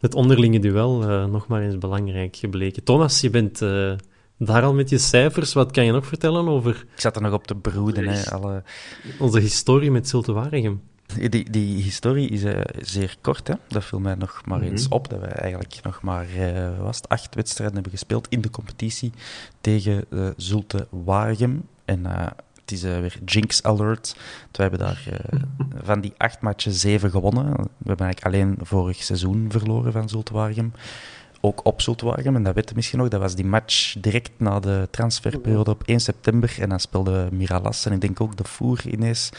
[0.00, 2.84] het onderlinge duel uh, nog maar eens belangrijk gebleken.
[2.84, 3.92] Thomas, je bent uh,
[4.38, 5.52] daar al met je cijfers.
[5.52, 6.86] Wat kan je nog vertellen over...
[6.94, 8.62] Ik zat er nog op te broeden, hè, alle...
[9.18, 10.82] Onze historie met Zulte Waregem.
[11.28, 13.48] Die, die historie is uh, zeer kort.
[13.48, 13.54] Hè?
[13.68, 15.08] Dat viel mij nog maar eens op.
[15.08, 16.26] Dat we eigenlijk nog maar
[16.80, 19.12] was het, acht wedstrijden hebben gespeeld in de competitie
[19.60, 20.04] tegen
[20.36, 21.62] Zulte Waregem.
[21.84, 22.06] En
[22.64, 24.16] het is weer Jinx Alert.
[24.52, 25.08] We hebben daar
[25.82, 27.44] van die acht matchen zeven gewonnen.
[27.52, 30.72] We hebben eigenlijk alleen vorig seizoen verloren van Zulte Waregem.
[31.40, 33.08] Ook op Zulte Waregem, en dat weten misschien nog.
[33.08, 36.56] Dat was die match direct na de transferperiode op 1 september.
[36.60, 39.30] En dan speelde Miralas en ik denk ook de Voer ineens.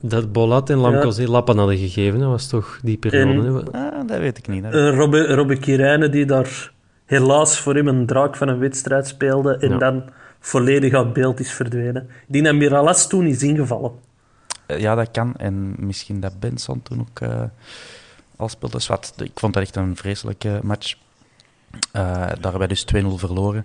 [0.00, 1.28] Dat Bolat en Lamcozé ja.
[1.28, 3.70] lappen hadden gegeven, dat was toch die periode?
[3.72, 4.64] En, ah, dat weet ik niet.
[4.64, 6.72] Uh, Robbe, Robbe Kirijnen, die daar
[7.04, 9.78] helaas voor hem een draak van een wedstrijd speelde en ja.
[9.78, 10.10] dan
[10.40, 12.08] volledig uit beeld is verdwenen.
[12.26, 13.92] Die naar Miralas toen is ingevallen.
[14.66, 15.36] Uh, ja, dat kan.
[15.36, 17.42] En misschien dat Benson toen ook uh,
[18.36, 18.76] al speelde.
[18.76, 20.96] Dus ik vond dat echt een vreselijke match.
[21.90, 23.64] daar hebben wij dus 2-0 verloren.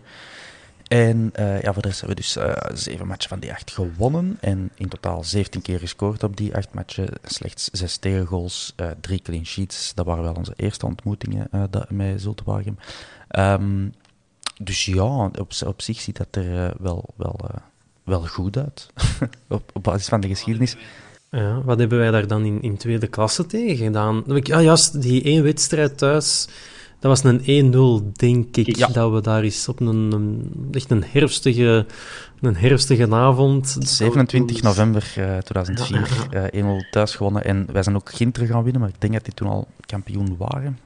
[0.88, 2.38] En ja, voor de rest hebben we dus
[2.84, 4.38] zeven matchen van die acht gewonnen.
[4.40, 7.08] En in totaal 17 keer gescoord op die acht matchen.
[7.24, 9.94] Slechts zes tegengoals, drie clean sheets.
[9.94, 11.50] Dat waren wel onze eerste ontmoetingen
[11.90, 12.80] met Zultewagen.
[13.30, 13.94] Um,
[14.62, 17.40] dus ja, op, op zich ziet dat er wel, wel,
[18.04, 18.90] wel goed uit.
[19.48, 20.76] op, op basis van de geschiedenis.
[21.30, 24.24] Ja, wat hebben wij daar dan in, in tweede klasse tegen gedaan?
[24.44, 26.48] Ja, juist die één wedstrijd thuis
[27.04, 28.88] dat was een 1-0, denk ik, ja.
[28.88, 31.86] dat we daar eens op een, een, echt een herfstige,
[32.42, 33.78] een herfstige avond...
[33.80, 37.44] 27 november uh, 2004, uh, 1-0 thuis gewonnen.
[37.44, 40.36] En wij zijn ook Ginter gaan winnen, maar ik denk dat die toen al kampioen
[40.38, 40.80] waren.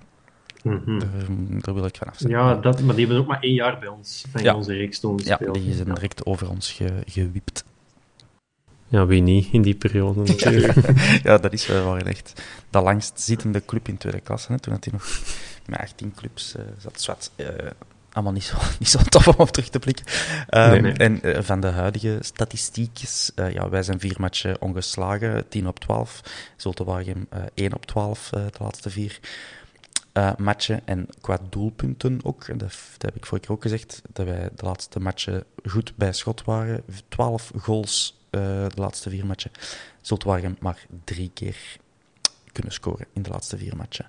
[0.68, 1.60] Mhm.
[1.60, 2.32] daar, wil ik vanaf zijn.
[2.32, 4.56] Ja, dat, maar die hebben ook maar één jaar bij ons, van ja.
[4.56, 7.64] onze reeks toen Ja, die zijn direct over ons ge, gewipt.
[8.88, 10.74] Ja, wie niet in die periode natuurlijk.
[11.24, 14.52] ja, dat is wel echt de langst zittende club in tweede klasse.
[14.52, 15.20] Hè, toen had hij nog
[15.66, 17.02] met 18 clubs uh, zat.
[17.02, 17.48] Zwart, uh,
[18.12, 20.06] allemaal niet zo, niet zo tof om op terug te blikken.
[20.50, 25.80] Um, En uh, van de huidige statistiekjes, ja, wij zijn vier matchen ongeslagen, 10 op
[25.80, 26.22] 12.
[26.56, 29.20] Zulte Waregem 1 op 12, de laatste vier.
[30.38, 34.50] Matchen en qua doelpunten ook, dat, dat, heb ik vorige keer ook gezegd, dat wij
[34.56, 36.84] de laatste matchen goed bij schot waren.
[37.08, 39.52] 12 goals uh, de laatste vier matchen.
[40.02, 41.78] Zultwaargem maar drie keer
[42.52, 44.06] kunnen scoren in de laatste vier matchen.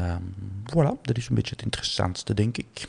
[0.00, 0.34] Um,
[0.66, 2.88] voilà, dat is een beetje het interessantste, denk ik.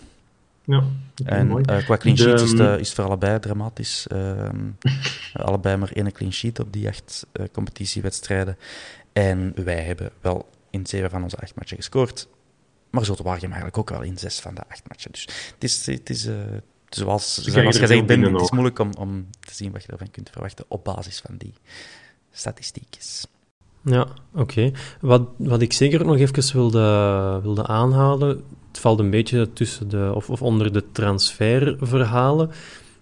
[0.63, 0.83] Ja,
[1.25, 4.07] en uh, qua clean sheet is, het, is voor allebei dramatisch.
[4.11, 4.77] Um,
[5.33, 8.57] allebei maar één clean sheet op die acht uh, competitiewedstrijden.
[9.13, 12.27] En wij hebben wel in zeven van onze acht matchen gescoord.
[12.95, 15.11] Maar Zultwaargem eigenlijk ook wel in zes van de acht matchen.
[15.11, 16.29] Dus het is, het is,
[16.89, 20.29] zoals, zoals gezegd ben, het is moeilijk om, om te zien wat je ervan kunt
[20.29, 21.53] verwachten op basis van die
[22.31, 23.27] statistiekjes.
[23.81, 24.71] Ja, oké.
[25.01, 30.11] Wat, wat ik zeker nog even wilde, wilde aanhalen, het valt een beetje tussen de,
[30.15, 32.51] of, of onder de transferverhalen,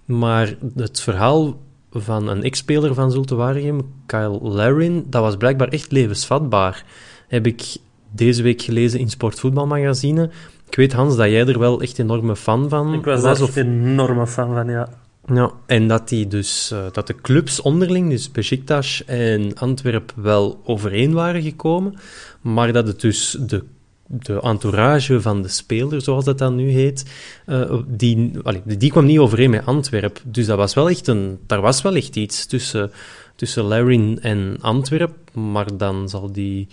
[0.06, 1.60] maar het verhaal
[1.92, 6.86] van een ex-speler van Zulte Waregem, Kyle Larin, dat was blijkbaar echt levensvatbaar.
[7.28, 7.76] Heb ik
[8.16, 10.30] deze week gelezen in Sportvoetbalmagazine.
[10.70, 13.22] Ik weet, Hans, dat jij er wel echt enorme fan van ik was.
[13.22, 13.56] was of...
[13.56, 14.90] enorme fan van, ja.
[15.26, 20.62] Ja, en dat, die dus, uh, dat de clubs onderling, dus Besiktas en Antwerp, wel
[20.64, 21.96] overeen waren gekomen,
[22.42, 23.64] maar dat het dus de,
[24.08, 27.06] de entourage van de speler, zoals dat dan nu heet,
[27.48, 30.22] uh, die, allee, die kwam niet overeen met Antwerp.
[30.24, 32.92] Dus dat was wel echt een, daar was wel echt iets tussen,
[33.36, 36.68] tussen Larin en Antwerp, maar dan zal die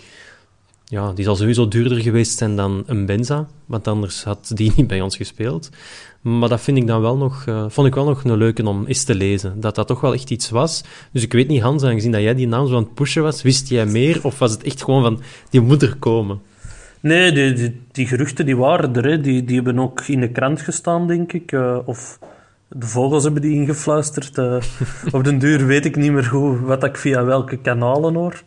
[0.91, 4.87] ja, die zal sowieso duurder geweest zijn dan een Benza, want anders had die niet
[4.87, 5.69] bij ons gespeeld.
[6.21, 8.85] Maar dat vind ik dan wel nog, uh, vond ik wel nog een leuke om
[8.85, 9.59] eens te lezen.
[9.59, 10.83] Dat dat toch wel echt iets was.
[11.11, 13.41] Dus ik weet niet, Hans, aangezien dat jij die naam zo aan het pushen was,
[13.41, 14.19] wist jij meer?
[14.23, 16.41] Of was het echt gewoon van, die moet er komen?
[16.99, 19.05] Nee, die, die, die geruchten die waren er.
[19.05, 19.21] Hè.
[19.21, 21.51] Die, die hebben ook in de krant gestaan, denk ik.
[21.51, 22.19] Uh, of
[22.67, 24.37] de vogels hebben die ingefluisterd.
[24.37, 24.57] Uh,
[25.15, 28.43] op den duur weet ik niet meer hoe, wat ik via welke kanalen hoor.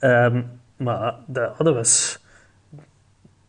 [0.00, 0.44] Um,
[0.82, 2.20] maar dat, dat was...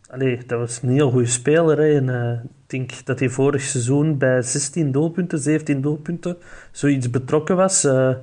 [0.09, 1.77] Allee, dat was een heel goede speler.
[1.77, 1.95] Hè.
[1.95, 6.37] En, uh, ik denk dat hij vorig seizoen bij 16 doelpunten, 17 doelpunten,
[6.71, 7.85] zoiets betrokken was.
[7.85, 8.13] Uh,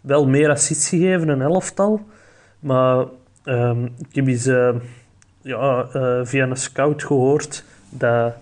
[0.00, 2.00] wel meer assists gegeven, een elftal.
[2.60, 3.06] Maar
[3.44, 4.74] um, ik heb eens uh,
[5.42, 5.88] ja,
[6.24, 8.34] via een scout gehoord dat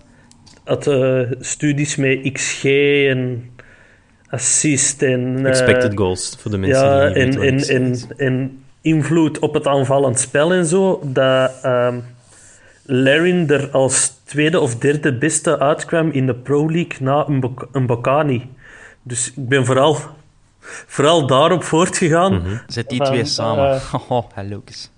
[0.63, 0.91] had
[1.39, 2.63] studies met XG
[3.09, 3.51] en
[4.33, 5.45] assist en...
[5.45, 10.19] Expected goals, voor de mensen ja, die en, en, en, en invloed op het aanvallend
[10.19, 12.03] spel en zo, dat um,
[12.85, 17.27] Larin er als tweede of derde beste uitkwam in de Pro League na
[17.71, 18.49] een, Bocani.
[19.01, 19.97] Dus ik ben vooral,
[20.87, 22.33] vooral daarop voortgegaan.
[22.33, 22.61] Mm -hmm.
[22.67, 23.75] Zet die twee samen.
[23.75, 24.91] Uh, oh, Lucas.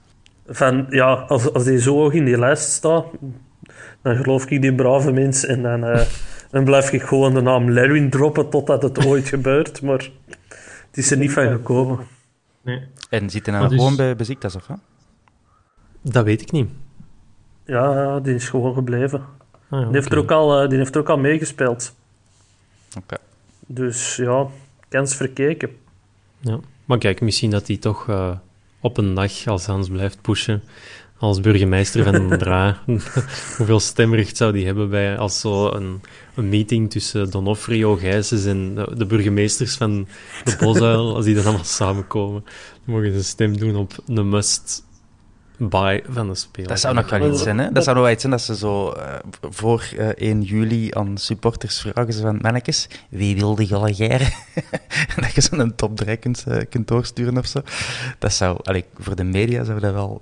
[0.47, 3.05] Van, ja, als, als die zo hoog in die lijst staat,
[4.01, 6.01] dan geloof ik die brave mens en dan, uh,
[6.49, 9.81] dan blijf ik gewoon de naam Larin droppen totdat het ooit gebeurt.
[9.81, 10.09] Maar
[10.87, 11.99] het is er niet van gekomen.
[12.65, 12.81] Nee.
[13.09, 13.77] En zit hij nou dus...
[13.77, 14.79] gewoon bij Beziktas, of wat?
[16.01, 16.69] Dat weet ik niet.
[17.65, 19.25] Ja, die is gewoon gebleven.
[19.69, 21.95] Ah, die, heeft er ook al, uh, die heeft er ook al meegespeeld.
[22.97, 23.17] Oké.
[23.67, 24.47] Dus ja,
[24.87, 25.69] kans verkeken.
[26.39, 28.31] Ja, maar kijk, misschien dat hij toch uh,
[28.79, 30.63] op een dag, als Hans blijft pushen,
[31.17, 32.79] als burgemeester van Dra,
[33.57, 36.01] hoeveel stemrecht zou die hebben bij als zo een,
[36.35, 40.07] een meeting tussen Donofrio, Gijsens en de, burgemeesters van
[40.43, 42.43] de Bosuil, als die dan allemaal samenkomen,
[42.85, 44.83] dan mogen ze een stem doen op de must
[45.57, 46.69] buy van de speler.
[46.69, 47.71] Dat zou nog wel iets zijn, hè?
[47.71, 50.89] Dat zou nog wel iets zijn dat ze zo uh, voor uh, eh, 1 juli
[50.93, 54.25] aan supporters vragen ze van mannetjes, wie wil de galagère?
[55.21, 57.61] dat je ze een top 3 kunt, uh, kunt doorsturen of zo.
[58.19, 60.21] Dat zou, allee, voor de media zou dat wel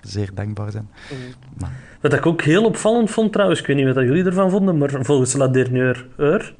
[0.00, 0.88] zeer dankbaar zijn.
[1.10, 1.18] Mm.
[1.58, 1.72] Maar.
[2.00, 4.98] Wat ik ook heel opvallend vond trouwens, ik weet niet wat jullie ervan vonden, maar
[5.00, 6.54] volgens La Dernière Heure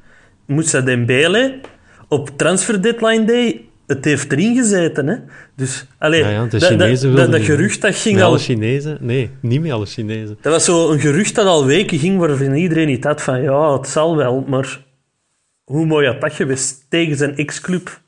[0.45, 1.59] Moussa Dembele
[2.07, 5.15] op transfer deadline day het heeft erin gezeten, hè.
[5.55, 8.29] Dus, alleen, ja, ja, de Chinezen dat, dat, dat, gerucht dat ging met al...
[8.29, 8.97] alle Chinezen?
[9.01, 10.37] Nee, niet met alle Chinezen.
[10.41, 13.73] Dat was zo een gerucht dat al weken ging, waarvan iedereen niet had van, ja,
[13.77, 14.85] het zal wel, maar
[15.63, 18.01] hoe mooi had dat geweest tegen zijn ex-club.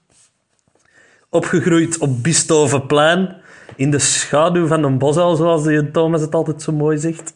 [1.29, 3.35] Opgegroeid op Bistovenplein,
[3.75, 7.33] in de schaduw van een bosuil, zoals de Thomas het altijd zo mooi zegt.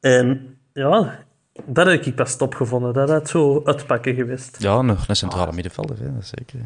[0.00, 1.18] En ja,
[1.66, 2.92] dat heb ik pas top gevonden.
[2.92, 4.56] Dat had zo uitpakken geweest.
[4.58, 6.60] Ja, nog een centrale middenvelder, hè, dat zeker.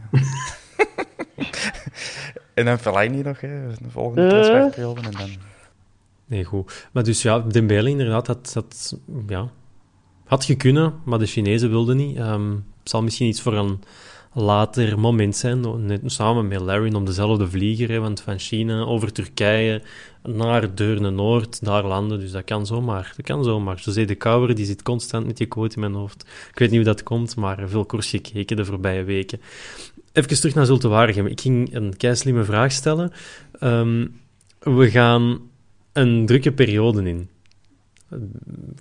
[2.55, 4.29] en dan Fellaini nog, hè, de volgende uh.
[4.29, 5.01] transferperiode.
[5.01, 5.31] En dan...
[6.27, 6.89] Nee, goed.
[6.93, 8.97] Maar dus ja, Dembele inderdaad, dat, dat
[9.29, 9.51] ja,
[10.25, 12.19] had kunnen, maar de Chinezen wilden niet.
[12.19, 13.81] Um, het zal misschien iets voor een
[14.33, 19.13] later moment zijn, net samen met Larry om dezelfde vlieger, hè, want van China over
[19.13, 19.83] Turkije
[20.23, 23.13] naar Deurne Noord, daar landen, dus dat kan zomaar.
[23.17, 23.81] Dat kan zomaar.
[23.85, 26.23] José de Kouwer, die zit constant met die quote in mijn hoofd.
[26.51, 29.41] Ik weet niet hoe dat komt, maar veel koers gekeken de voorbije weken.
[30.13, 31.13] Even terug naar Zulte.
[31.29, 33.13] Ik ging een keislimme vraag stellen.
[33.59, 34.07] Ehm,
[34.59, 35.41] we gaan
[35.93, 37.29] een drukke periode in.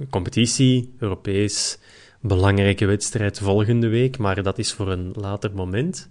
[0.09, 1.79] Competitie, Europees,
[2.21, 6.09] belangrijke wedstrijd volgende week, maar dat is voor een later moment.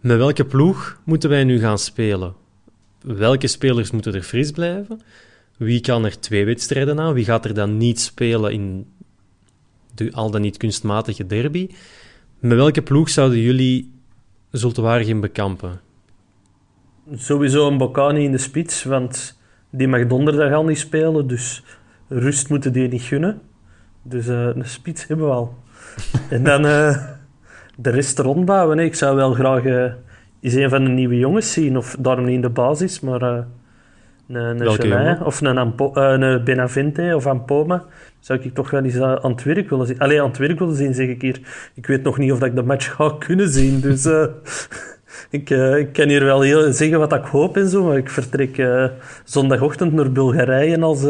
[0.00, 2.34] Met welke ploeg moeten wij nu gaan spelen?
[3.00, 5.00] Welke spelers moeten er fris blijven?
[5.56, 7.14] Wie kan er twee wedstrijden aan?
[7.14, 8.86] Wie gaat er dan niet spelen in
[9.94, 11.68] de al dan niet kunstmatige derby?
[12.38, 13.99] Met welke ploeg zouden jullie
[14.50, 15.80] Zultuarium bekampen?
[17.14, 19.38] Sowieso een Bocani in de spits, want
[19.70, 21.62] die mag donderdag al niet spelen, dus
[22.08, 23.40] rust moeten die niet gunnen.
[24.02, 25.54] Dus uh, een spits hebben we al.
[26.30, 27.06] en dan uh,
[27.76, 28.78] de rest rondbouwen.
[28.78, 29.92] Ik zou wel graag uh,
[30.40, 33.46] eens een van de nieuwe jongens zien, of daarom niet in de basis, maar
[34.34, 37.84] een, een of een, Ampo, een Benavente of Ampoma
[38.20, 39.98] zou ik toch wel eens aan het werk willen zien.
[39.98, 41.40] Alleen aan het werk willen zien, zeg ik hier.
[41.74, 44.08] Ik weet nog niet of dat ik de match ga kunnen zien, dus...
[45.30, 48.68] ik, ik kan hier wel heel, zeggen wat ik hoop en zo, maar ik vertrek
[49.24, 51.00] zondagochtend naar Bulgarije als,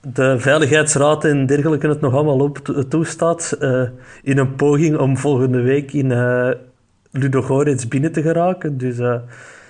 [0.00, 3.58] de Veiligheidsraad en dergelijke het nog allemaal op toestaat,
[4.22, 6.08] in een poging om volgende week in
[7.10, 8.78] Ludogorets binnen te geraken.
[8.78, 8.96] Dus,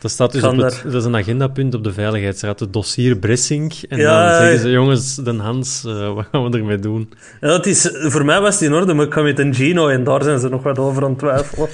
[0.00, 3.72] dat, staat dus op het, dat is een agendapunt op de Veiligheidsraad, het dossier Bressing.
[3.88, 7.12] En dan zeggen ze, jongens, Den Hans, wat gaan we ermee doen?
[7.40, 9.88] Ja, het is, voor mij was het in orde, maar ik kwam met een Gino
[9.88, 11.68] en daar zijn ze nog wat over aan het twijfelen.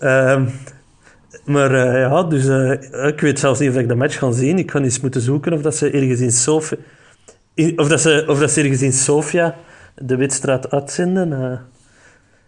[0.00, 0.52] um,
[1.44, 4.58] Maar uh, ja, dus uh, ik weet zelfs niet of ik de match ga zien.
[4.58, 6.76] Ik ga eens moeten zoeken of dat ze ergens in Sofia...
[7.76, 9.56] Of dat ze, of dat ze ergens in Sofia
[9.94, 11.60] de wedstrijd uitzenden.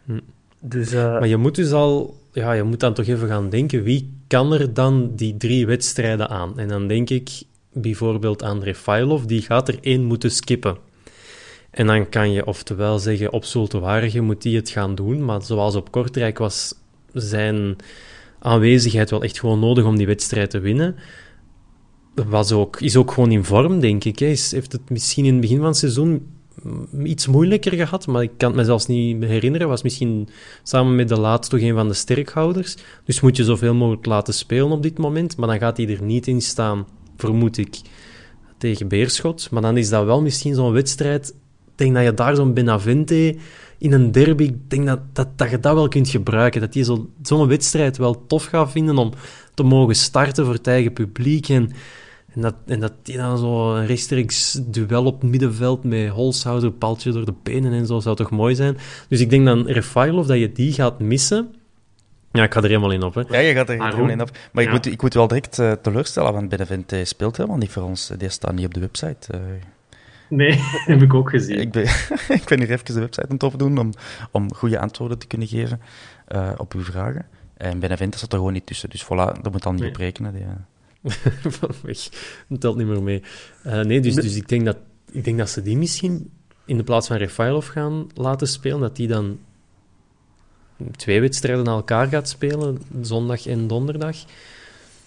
[0.04, 0.20] Hm.
[0.60, 2.14] Dus, maar je moet dus al...
[2.36, 6.28] Ja, je moet dan toch even gaan denken, wie kan er dan die drie wedstrijden
[6.28, 6.58] aan?
[6.58, 10.76] En dan denk ik bijvoorbeeld André Failov, die gaat er één moeten skippen.
[11.70, 15.74] En dan kan je oftewel zeggen, op Zultewaardige moet die het gaan doen, maar zoals
[15.74, 16.74] op Kortrijk was
[17.12, 17.76] zijn
[18.38, 20.96] aanwezigheid wel echt gewoon nodig om die wedstrijd te winnen.
[22.14, 24.18] Was ook, is ook gewoon in vorm, denk ik.
[24.18, 26.26] Heeft het misschien in het begin van het seizoen
[27.04, 29.68] iets moeilijker gehad, maar ik kan het me zelfs niet herinneren.
[29.68, 30.28] Was misschien
[30.62, 32.76] samen met de laatste toch een van de sterkhouders.
[33.04, 35.36] Dus moet je zoveel mogelijk laten spelen op dit moment.
[35.36, 37.80] Maar dan gaat hij er niet in staan, vermoed ik,
[38.58, 39.48] tegen Beerschot.
[39.50, 41.28] Maar dan is dat wel misschien zo'n wedstrijd.
[41.28, 43.36] Ik denk dat je daar zo'n Benavente
[43.78, 46.60] in een derby, ik denk dat, dat, dat je dat wel kunt gebruiken.
[46.60, 49.12] Dat je zo'n wedstrijd wel tof gaat vinden om
[49.54, 51.48] te mogen starten voor het eigen publiek.
[51.48, 51.70] En,
[52.36, 56.70] en dat, en dat die dan zo een rechtstreeks duel op het middenveld met Holshouser,
[56.70, 58.76] paltje door de benen en zo, zou toch mooi zijn.
[59.08, 61.54] Dus ik denk dan Refailov, dat je die gaat missen.
[62.32, 63.14] Ja, ik ga er helemaal in op.
[63.14, 63.22] Hè.
[63.28, 64.30] Ja, je gaat er helemaal in op.
[64.52, 67.82] Maar ik, moet, ik moet wel direct uh, teleurstellen, want Benevente speelt helemaal niet voor
[67.82, 68.12] ons.
[68.18, 69.32] Die staat niet op de website.
[69.34, 69.40] Uh,
[70.28, 70.52] Nee,
[70.92, 71.60] heb ik ook gezien.
[71.60, 71.82] ik, ben,
[72.38, 73.92] ik ben hier even de website aan het opdoen om,
[74.30, 75.80] om goede antwoorden te kunnen geven
[76.28, 77.26] uh, op uw vragen.
[77.56, 79.90] En Benevente zat er gewoon niet tussen, dus voilà, dat moet dan niet nee.
[79.90, 80.32] op rekenen.
[80.32, 80.44] Die,
[81.58, 82.08] Van weg,
[82.48, 83.22] dat telt niet meer mee.
[83.66, 84.76] Uh, nee, dus, dus ik, denk dat,
[85.10, 86.30] ik denk dat ze die misschien
[86.64, 89.38] in de plaats van Refailov gaan laten spelen, dat die dan
[90.96, 94.16] twee wedstrijden na elkaar gaat spelen, zondag en donderdag.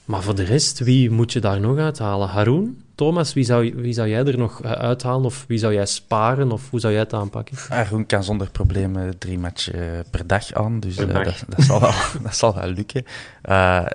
[0.05, 2.27] Maar voor de rest, wie moet je daar nog uithalen?
[2.27, 2.77] Haroon?
[2.99, 5.25] Thomas, wie zou, wie zou jij er nog eh, uithalen?
[5.25, 6.51] Of wie zou jij sparen?
[6.51, 7.57] Of hoe zou jij het aanpakken?
[7.69, 10.79] Haroon kan zonder problemen drie matchen eh, per dag aan.
[10.79, 11.91] Dus uh, dat, dat, zal wel,
[12.23, 13.03] dat zal wel lukken.
[13.05, 13.85] Uh,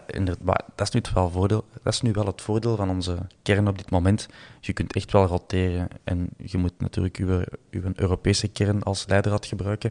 [0.42, 3.68] maar dat is, nu wel voordeel, dat is nu wel het voordeel van onze kern
[3.68, 4.28] op dit moment.
[4.60, 5.88] Je kunt echt wel roteren.
[6.04, 9.90] En je moet natuurlijk je, je Europese kern als leidraad gebruiken.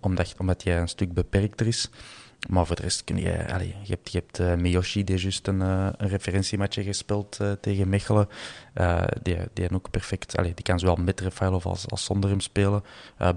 [0.00, 1.90] Omdat, omdat jij een stuk beperkter is.
[2.48, 3.30] Maar voor de rest kun je...
[3.82, 6.08] Je hebt, je hebt uh, Miyoshi, die juist een, uh, een
[6.84, 8.28] gespeeld uh, tegen Mechelen.
[9.22, 10.36] die, die ook perfect...
[10.36, 12.82] Allez, die kan zowel met Rafael als, als zonder hem spelen.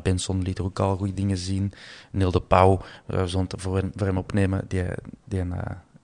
[0.03, 1.73] Benson liet er ook al goede dingen zien.
[2.11, 4.65] Neil de Pauw, het voor, voor hem opnemen.
[4.67, 4.85] Die,
[5.25, 5.43] die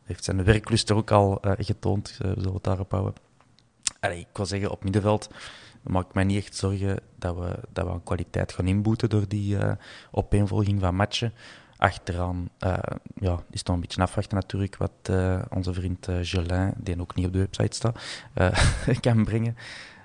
[0.04, 2.16] heeft zijn werklust er ook al getoond.
[2.18, 3.14] we zullen het daarop houden.
[4.00, 5.30] Allee, ik wil zeggen, op middenveld
[5.84, 9.28] maak ik mij niet echt zorgen dat we, dat we aan kwaliteit gaan inboeten door
[9.28, 9.58] die
[10.12, 11.34] opeenvolging van matchen
[11.80, 12.78] achteraan uh,
[13.16, 17.26] ja, is toch een beetje afwachten natuurlijk wat uh, onze vriend uh, die ook niet
[17.26, 18.00] op de website staat,
[19.02, 19.58] kan brengen.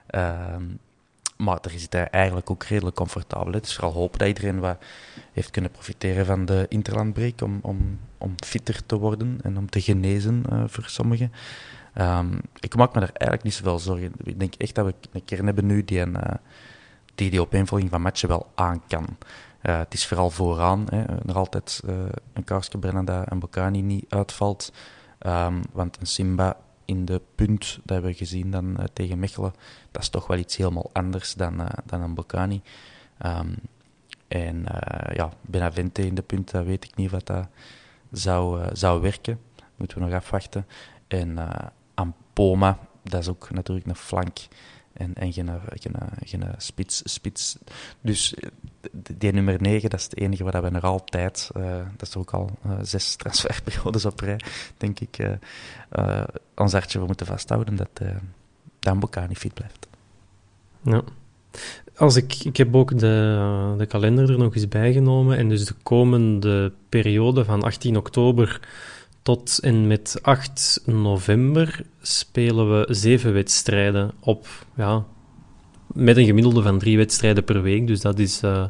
[0.07, 0.62] Ehm,
[1.37, 3.53] maar daar zit hij eigenlijk ook redelijk comfortabel.
[3.53, 4.85] Het is vooral hopen dat iedereen wat
[5.33, 9.81] heeft kunnen profiteren van de interlandbreek om, om, om fitter te worden en om te
[9.81, 11.33] genezen voor sommigen.
[12.01, 14.12] Um, ik maak me daar eigenlijk niet zoveel zorgen.
[14.22, 16.16] Ik denk echt dat we een kern hebben nu die, een,
[17.15, 19.07] die die opeenvolging van matchen wel aan kan.
[19.62, 20.87] Uh, het is vooral vooraan.
[20.91, 21.81] Hè, nog altijd
[22.33, 24.73] een Karske Brennanda en Bocani niet uitvalt.
[25.27, 29.55] Um, want een Simba in de punt, dat hebben we gezien dan tegen Mechelen,
[29.91, 32.62] dat is toch wel iets helemaal anders dan, dan een Bocani.
[33.27, 33.57] Um,
[34.29, 37.49] en uh, ja, Benavente in de punt, dat weet ik niet wat dat
[38.11, 39.41] zou, uh, zou werken.
[39.77, 40.67] Moeten we nog afwachten.
[41.09, 41.51] En uh,
[41.95, 44.39] Ampoma, dat is ook natuurlijk een flank.
[44.95, 47.59] En, en geen, geen, geen spits, spits.
[48.01, 48.34] Dus
[49.16, 51.51] die nummer 9, dat is het enige waar we nog altijd,
[51.97, 52.51] dat is ook al
[52.82, 54.40] zes transferperiodes op rij,
[54.76, 55.18] denk ik,
[56.55, 58.09] ons hartje voor moeten vasthouden dat, uh,
[58.78, 59.88] dat niet fit blijft.
[60.82, 61.03] Ja.
[61.97, 65.36] Als ik, ik heb ook de, de kalender er nog eens bijgenomen.
[65.36, 68.61] En dus de komende periode van 18 oktober
[69.25, 74.47] tot en met 8 november spelen we zeven wedstrijden op.
[74.77, 75.05] Ja,
[75.87, 77.87] met een gemiddelde van drie wedstrijden per week.
[77.87, 78.43] Dus dat is.
[78.43, 78.64] Uh,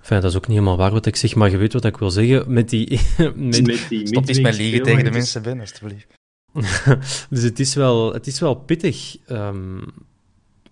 [0.00, 1.96] Enfin, dat is ook niet helemaal waar wat ik zeg, maar je weet wat ik
[1.96, 2.52] wil zeggen.
[2.52, 6.06] Met die, met, met die Stop eens met liegen tegen de mensen binnen, alstublieft.
[7.30, 9.16] dus het is wel, het is wel pittig.
[9.28, 9.84] Um,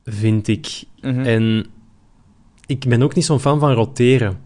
[0.05, 0.83] vind ik.
[1.01, 1.21] Mhm.
[1.21, 1.67] En
[2.67, 4.41] ik ben ook niet zo'n fan van roteren.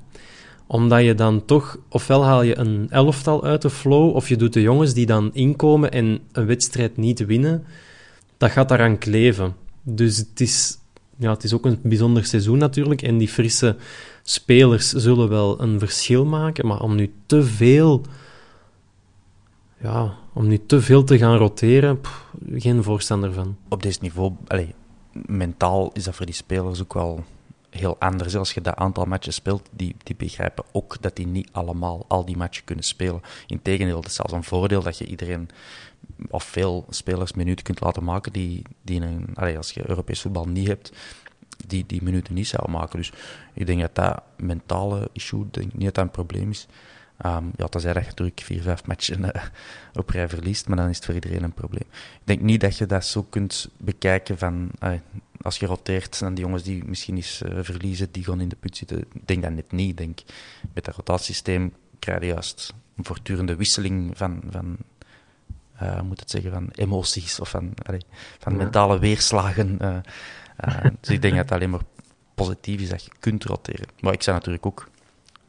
[0.72, 4.52] Omdat je dan toch, ofwel haal je een elftal uit de flow, of je doet
[4.52, 7.64] de jongens die dan inkomen en een wedstrijd niet winnen.
[8.36, 9.54] Dat gaat daaraan kleven.
[9.82, 10.78] Dus het is,
[11.16, 13.02] ja, het is ook een bijzonder seizoen natuurlijk.
[13.02, 13.76] En die frisse
[14.22, 16.66] spelers zullen wel een verschil maken.
[16.66, 18.02] Maar om nu te veel
[19.82, 22.00] ja, om nu te veel te gaan roteren,
[22.54, 23.56] geen voorstander van.
[23.68, 24.68] Op dit niveau, allez,
[25.12, 27.24] mentaal is dat voor die spelers ook wel
[27.82, 28.36] heel anders.
[28.36, 32.24] Als je dat aantal matches speelt, die, die begrijpen ook dat die niet allemaal al
[32.24, 33.22] die matchen kunnen spelen.
[33.46, 35.48] Integendeel, het is zelfs een voordeel dat je iedereen
[36.30, 40.66] of veel spelers minuten kunt laten maken die, die een, als je Europees voetbal niet
[40.66, 40.92] hebt,
[41.66, 42.98] die die minuten niet zouden maken.
[42.98, 43.12] Dus
[43.52, 46.66] ik denk dat dat mentale issue denk niet een probleem is.
[47.26, 49.28] Um, ja, tenzij dat je natuurlijk vier, vijf matchen uh,
[49.94, 51.86] op rij verliest, maar dan is het voor iedereen een probleem.
[51.90, 54.92] Ik denk niet dat je dat zo kunt bekijken van, uh,
[55.42, 58.56] als je roteert, en die jongens die misschien eens uh, verliezen, die gaan in de
[58.56, 58.98] put zitten.
[58.98, 59.96] Ik denk dat net niet.
[59.96, 60.20] Denk,
[60.74, 64.76] met dat rotatiesysteem krijg je juist een voortdurende wisseling van, van
[66.04, 68.02] moet het zeggen, van emoties of van, allee,
[68.38, 69.78] van mentale weerslagen.
[71.00, 71.80] dus ik denk dat het alleen maar
[72.34, 73.86] positief is dat je kunt roteren.
[74.00, 74.90] Maar ik zou natuurlijk ook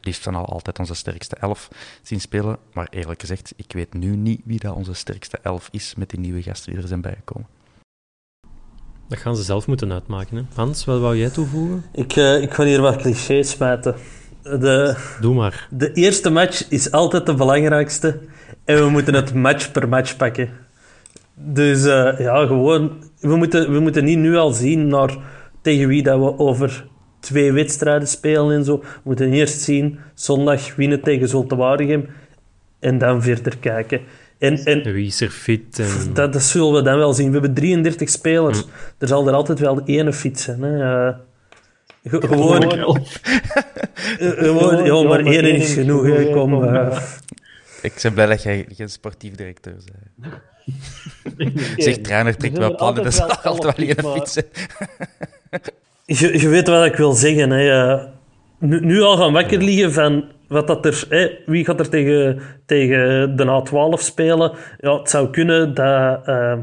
[0.04, 1.68] liefst dan al altijd onze sterkste elf
[2.02, 2.58] zien spelen.
[2.72, 6.20] Maar eerlijk gezegd, ik weet nu niet wie dat onze sterkste elf is met die
[6.20, 7.46] nieuwe gasten die er zijn bijgekomen.
[9.08, 10.36] Dat gaan ze zelf moeten uitmaken.
[10.36, 10.42] Hè?
[10.54, 11.84] Hans, wat wou jij toevoegen?
[11.92, 13.94] Ik, uh, ik ga hier wat clichés smijten.
[14.42, 15.68] De, Doe maar.
[15.70, 18.20] De eerste match is altijd de belangrijkste.
[18.64, 20.50] En we moeten het match per match pakken.
[21.34, 23.02] Dus uh, ja, gewoon...
[23.20, 25.16] We moeten, we moeten niet nu al zien naar
[25.62, 26.86] tegen wie dat we over
[27.24, 28.78] twee wedstrijden spelen en zo.
[28.78, 32.06] We moeten eerst zien, zondag winnen tegen Zulte Waregem
[32.80, 34.00] en dan verder kijken.
[34.38, 35.78] En, en, Wie is er fit?
[35.78, 36.14] En...
[36.14, 37.26] Dat, dat, zullen we dan wel zien.
[37.26, 38.60] We hebben 33 spelers.
[38.60, 38.66] Hm.
[38.98, 40.62] Er zal er altijd wel één fit zijn.
[40.62, 41.08] Hè.
[41.08, 41.14] Uh,
[42.02, 42.62] gewoon...
[44.18, 46.06] gewoon ja, maar één is genoeg.
[46.06, 46.30] Hè.
[46.30, 46.98] Kom, uh...
[47.82, 50.34] Ik ben blij dat jij geen sportief directeur bent.
[51.76, 54.36] zeg, trainer trekt wel plannen, dat zal altijd wel één fiets
[56.04, 57.50] je, je weet wat ik wil zeggen.
[57.50, 57.96] Hè.
[58.58, 62.40] Nu, nu, al gaan wakker liggen van wat dat er, hè, wie gaat er tegen,
[62.66, 64.52] tegen de A12 spelen.
[64.78, 66.58] Ja, het zou kunnen dat, uh,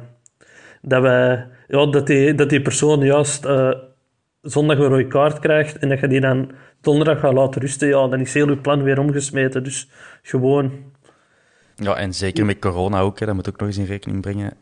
[0.81, 3.71] dat, wij, ja, dat, die, dat die persoon juist uh,
[4.41, 7.87] zondag een rode kaart krijgt en dat je die dan donderdag gaat laten rusten.
[7.87, 9.63] Ja, dan is heel je plan weer omgesmeten.
[9.63, 9.89] Dus
[10.21, 10.71] gewoon...
[11.75, 14.53] Ja, en zeker met corona ook, hè, dat moet ook nog eens in rekening brengen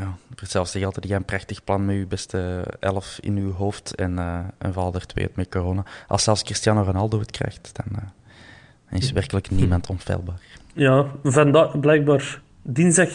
[0.00, 3.94] ja, zelfs zeg altijd, je een prachtig plan met je beste elf in je hoofd
[3.94, 5.84] en, uh, en val er twee met corona.
[6.08, 8.08] Als zelfs Cristiano Ronaldo het krijgt, dan, uh,
[8.90, 10.40] dan is werkelijk niemand onfeilbaar.
[10.72, 13.08] Ja, vandaag blijkbaar dinsdag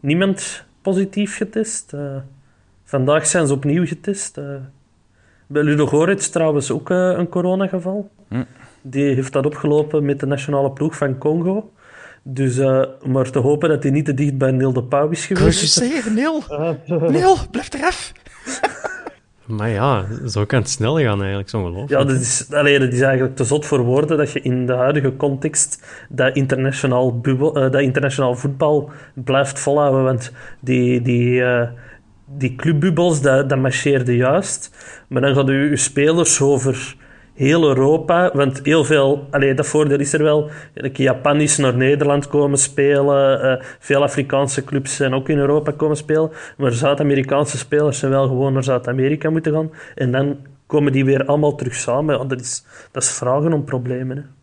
[0.00, 1.92] niemand positief getest.
[1.92, 2.16] Uh,
[2.84, 4.34] vandaag zijn ze opnieuw getest.
[5.46, 8.10] bij Ludo Goretz trouwens ook een coronageval.
[8.28, 8.44] Hm.
[8.82, 11.72] Die heeft dat opgelopen met de nationale ploeg van Congo.
[12.28, 15.26] Dus, uh, maar te hopen dat hij niet te dicht bij Neil de Pauw is
[15.26, 15.62] geweest.
[15.62, 16.42] Ik zeggen, Neil.
[17.12, 18.12] Neil, blijf eraf.
[19.46, 21.88] Maar ja, zo kan het snel gaan eigenlijk, zo geloof.
[21.88, 24.72] Ja, dat is, allee, dat is eigenlijk te zot voor woorden dat je in de
[24.72, 30.04] huidige context dat internationaal, bubbel, uh, dat internationaal voetbal blijft volhouden.
[30.04, 31.62] Want die, die, uh,
[32.24, 34.70] die clubbubbels, dat, dat marcheerde juist.
[35.08, 36.96] Maar dan gaan je, je spelers over
[37.36, 38.30] heel Europa.
[38.34, 40.50] Want heel veel, allee, dat voordeel is er wel.
[40.92, 43.44] Japan is naar Nederland komen spelen.
[43.44, 46.30] Uh, veel Afrikaanse clubs zijn ook in Europa komen spelen.
[46.56, 49.70] Maar Zuid-Amerikaanse spelers zijn wel gewoon naar Zuid-Amerika moeten gaan.
[49.94, 52.28] En dan komen die weer allemaal terug samen.
[52.28, 54.35] dat, is, dat is vragen om problemen.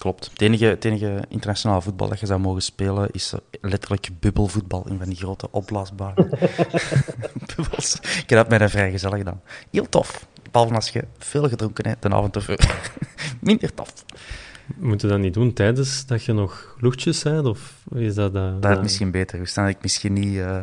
[0.00, 0.30] Klopt.
[0.30, 4.98] Het enige, het enige internationale voetbal dat je zou mogen spelen is letterlijk bubbelvoetbal in
[4.98, 6.28] van die grote opblaasbare
[7.56, 7.94] bubbels.
[7.94, 9.40] Ik heb dat met een vrij gezellig gedaan.
[9.70, 10.26] Heel tof.
[10.50, 12.56] Behalve als je veel gedronken hebt de avond ervoor.
[13.40, 14.04] Minder tof.
[14.76, 17.46] Moeten we dat niet doen tijdens dat je nog luchtjes hebt?
[17.46, 18.34] Of is dat...
[18.34, 19.38] Uh, dat is misschien beter.
[19.38, 20.62] Dus dan ik misschien niet uh,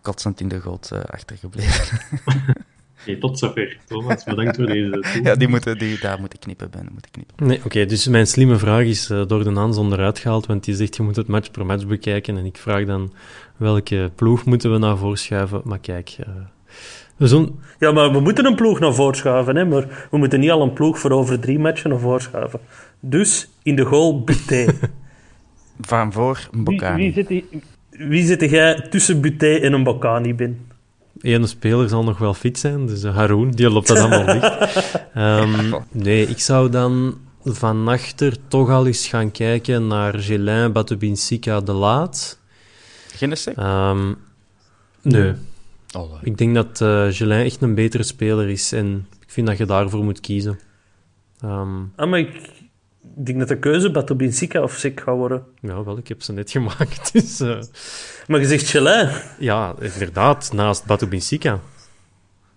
[0.00, 1.98] kotsend in de goot uh, achtergebleven.
[3.04, 3.76] Okay, tot zover.
[3.86, 6.70] Thomas, bedankt voor deze Ja, die moeten, die, daar moet ik knippen.
[6.70, 7.46] Ben, moet ik knippen.
[7.46, 10.74] Nee, oké, dus mijn slimme vraag is uh, door de Hans onderuit gehaald, want die
[10.74, 12.36] zegt je moet het match per match bekijken.
[12.36, 13.12] En ik vraag dan
[13.56, 15.60] welke ploeg moeten we naar voren schuiven.
[15.64, 17.28] Maar kijk, uh,
[17.78, 20.62] ja, maar we moeten een ploeg naar voren schuiven, hè, maar we moeten niet al
[20.62, 22.60] een ploeg voor over drie matchen naar voren schuiven.
[23.00, 24.66] Dus in de goal Buté.
[25.80, 27.12] Van voor Bocani.
[27.12, 27.44] Wie, wie,
[27.90, 30.72] zit, wie zit jij tussen Buté en een Bocani binnen?
[31.20, 34.52] Eén speler zal nog wel fit zijn, dus Haroon, die loopt dat allemaal dicht.
[35.16, 41.60] Um, nee, ik zou dan van achter toch al eens gaan kijken naar Gelin Batubinsika
[41.60, 42.38] de Laat.
[43.14, 43.34] Geen?
[43.58, 44.16] Um,
[45.02, 45.32] nee.
[45.96, 49.58] Oh, ik denk dat uh, Gelin echt een betere speler is en ik vind dat
[49.58, 50.58] je daarvoor moet kiezen.
[51.44, 52.50] Um, ah, maar ik
[53.16, 55.42] denk dat de keuze Batubinsika of Sik gaat worden.
[55.60, 57.12] Ja, wel, ik heb ze net gemaakt.
[57.12, 57.60] Dus, uh...
[58.26, 59.08] Maar je zegt Gelin?
[59.38, 61.60] Ja, inderdaad, naast Batubinsika.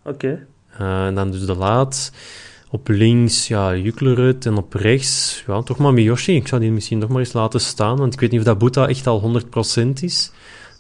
[0.04, 0.16] Oké.
[0.16, 0.46] Okay.
[0.82, 2.12] Uh, en dan dus de laat.
[2.70, 4.46] Op links, ja, Juklerud.
[4.46, 6.36] En op rechts, ja, toch maar Miyoshi.
[6.36, 8.58] Ik zou die misschien nog maar eens laten staan, want ik weet niet of dat
[8.58, 9.42] Boeta echt al
[9.80, 10.32] 100% is.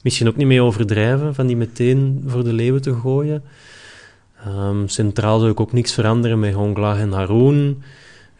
[0.03, 3.43] Misschien ook niet mee overdrijven, van die meteen voor de leeuwen te gooien.
[4.47, 7.83] Um, centraal zou ik ook niks veranderen met Hongla en Haroon.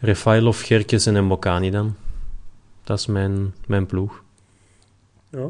[0.00, 1.94] Refailov, Gerkes en Mbokani dan.
[2.84, 4.22] Dat is mijn, mijn ploeg.
[5.30, 5.48] Ja,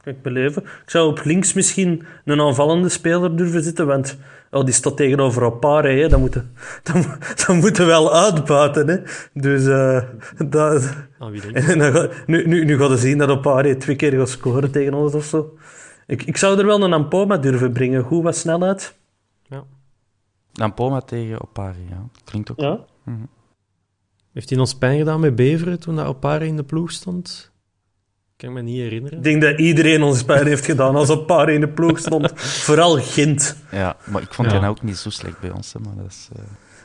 [0.00, 0.62] kan ik beleven.
[0.62, 4.18] Ik zou op links misschien een aanvallende speler durven zitten, want
[4.50, 6.08] oh, die staat tegenover Opare, hè.
[6.08, 6.54] Dat, moeten,
[7.46, 8.88] dat moeten wel uitbuiten.
[8.88, 8.98] Hè.
[9.32, 10.02] Dus uh,
[10.48, 14.28] dat, ah, en dan, nu, nu, nu gaan we zien dat Opare twee keer gaat
[14.28, 15.56] scoren tegen ons of zo.
[16.06, 18.04] Ik, ik zou er wel een Ampoma durven brengen.
[18.04, 18.96] Goed, wat snelheid.
[19.42, 19.64] Ja.
[20.54, 22.04] Ampoma tegen Opare, ja.
[22.24, 22.78] Klinkt ook ja.
[23.04, 23.28] Mm
[24.38, 27.50] heeft hij ons pijn gedaan met Beveren toen dat Opare in de ploeg stond?
[28.36, 29.18] Kan ik me niet herinneren.
[29.18, 32.32] Ik denk dat iedereen ons pijn heeft gedaan als Opare in de ploeg stond.
[32.40, 33.56] Vooral Gint.
[33.70, 34.68] Ja, maar ik vond ja.
[34.68, 35.72] ook niet zo slecht bij ons.
[35.72, 36.42] Hè, maar dat is, uh...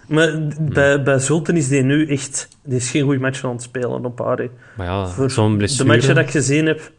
[0.08, 2.48] Maar bij, bij Zulten is die nu echt...
[2.64, 4.50] Die is geen goed match aan het spelen, Opare.
[4.78, 5.90] Maar ja, zo'n blessure...
[5.90, 6.92] De matchen dat ik gezien heb...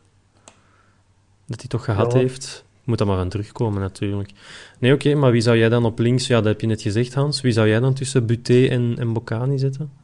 [1.46, 2.18] Dat hij toch gehad ja.
[2.18, 2.64] heeft...
[2.84, 4.30] Moet dan maar aan terugkomen, natuurlijk.
[4.78, 6.26] Nee, oké, okay, maar wie zou jij dan op links...
[6.26, 7.40] Ja, dat heb je net gezegd, Hans.
[7.40, 10.02] Wie zou jij dan tussen Buté en, en Bocani zetten?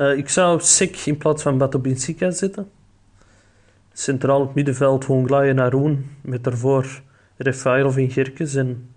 [0.00, 2.68] Uh, ik zou Sik in plaats van Batobinsika zitten.
[3.92, 6.04] Centraal op middenveld Honglai en Haroon.
[6.20, 6.86] Met daarvoor
[7.36, 8.54] Refailov in Gerkes.
[8.54, 8.88] En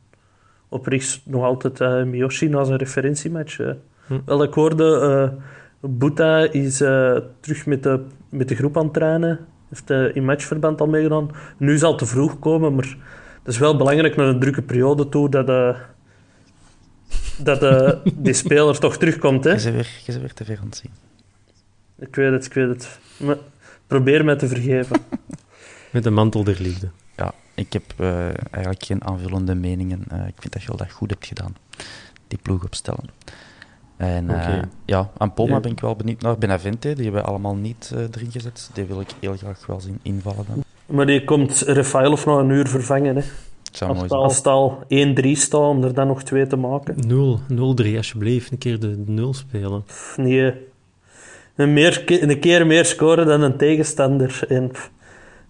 [0.70, 3.60] op rechts nog altijd uh, Miyoshi na zijn referentiematch.
[3.60, 3.72] Uh.
[4.08, 4.20] Hm.
[4.26, 5.34] Wel, ik hoorde...
[5.82, 6.78] Buta is
[7.40, 9.40] terug met de, met de groep aan het trainen.
[9.70, 11.32] Heeft in matchverband al meegedaan.
[11.58, 12.98] Nu zal het te vroeg komen, maar
[13.44, 15.76] het is wel belangrijk naar een drukke periode toe dat
[17.44, 19.44] dat uh, die speler toch terugkomt.
[19.44, 19.52] Hè?
[19.52, 20.92] Je bent weer, je weer te ver aan het zien.
[22.00, 23.00] Ik weet het, ik weet het.
[23.18, 23.38] Maar
[23.88, 24.98] probeer mij te vergeven.
[25.92, 26.90] Met de mantel der liefde.
[27.16, 30.04] Ja, ik heb uh, eigenlijk geen aanvullende meningen.
[30.14, 31.56] Uh, ik vind dat je wel dat goed hebt gedaan.
[32.28, 33.10] Die ploeg opstellen.
[33.98, 34.64] En okay.
[34.86, 35.60] ja, aan Poma ja.
[35.60, 36.38] ben ik wel benieuwd naar.
[36.38, 38.70] Benavente, die hebben we allemaal niet erin gezet.
[38.74, 40.64] Die wil ik heel graag wel zien invallen dan.
[40.86, 43.24] Maar die komt Rafael na een uur vervangen, hè?
[44.08, 44.88] Als, het al 1-3
[45.32, 46.96] staat, om er dan nog twee te maken.
[47.92, 48.52] 0-3, alsjeblieft.
[48.52, 49.84] Een keer de 0 spelen.
[50.16, 50.54] Nee.
[51.56, 54.42] Een, meer, een keer meer scoren dan een tegenstander.
[54.48, 54.72] En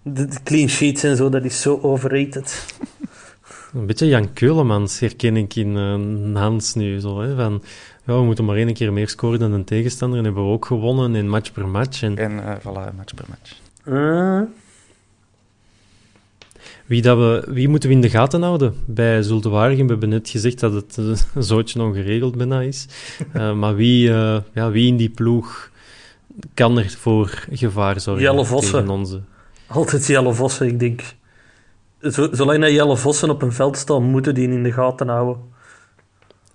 [0.02, 2.48] de, clean sheets en zo, dat is zo overrated.
[3.74, 7.00] Een beetje Jan Keulemans herken ik in uh, Hans nu.
[7.00, 7.62] Zo, hè, van,
[8.06, 10.18] ja, we moeten maar één keer meer scoren dan een tegenstander.
[10.18, 12.02] En hebben we ook gewonnen in match per match.
[12.02, 13.60] En, en uh, voilà, match per match.
[13.84, 14.40] Uh.
[16.90, 19.84] Wie, dat we, wie moeten we in de gaten houden bij Zulte Waregem?
[19.84, 22.86] We hebben net gezegd dat het een zootje ongeregeld bijna is.
[23.36, 25.70] Uh, maar wie, uh, ja, wie in die ploeg
[26.54, 28.88] kan er voor gevaar zorgen Jelle Vossen.
[28.88, 29.20] onze?
[29.66, 31.02] Altijd Jelle Vossen, ik denk.
[32.30, 35.42] Zolang dat Jelle Vossen op een veld staat, moeten die in de gaten houden.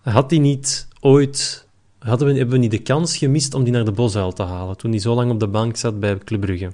[0.02, 1.68] Had hij niet ooit...
[2.00, 4.78] Hadden we, hebben we niet de kans gemist om die naar de Bosuil te halen,
[4.78, 6.72] toen hij zo lang op de bank zat bij Club Brugge?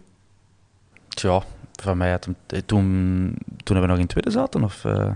[1.08, 1.44] Tja,
[1.82, 4.64] Van mij had hem, toen, toen hebben we nog in tweede zaten?
[4.64, 5.12] Of, uh...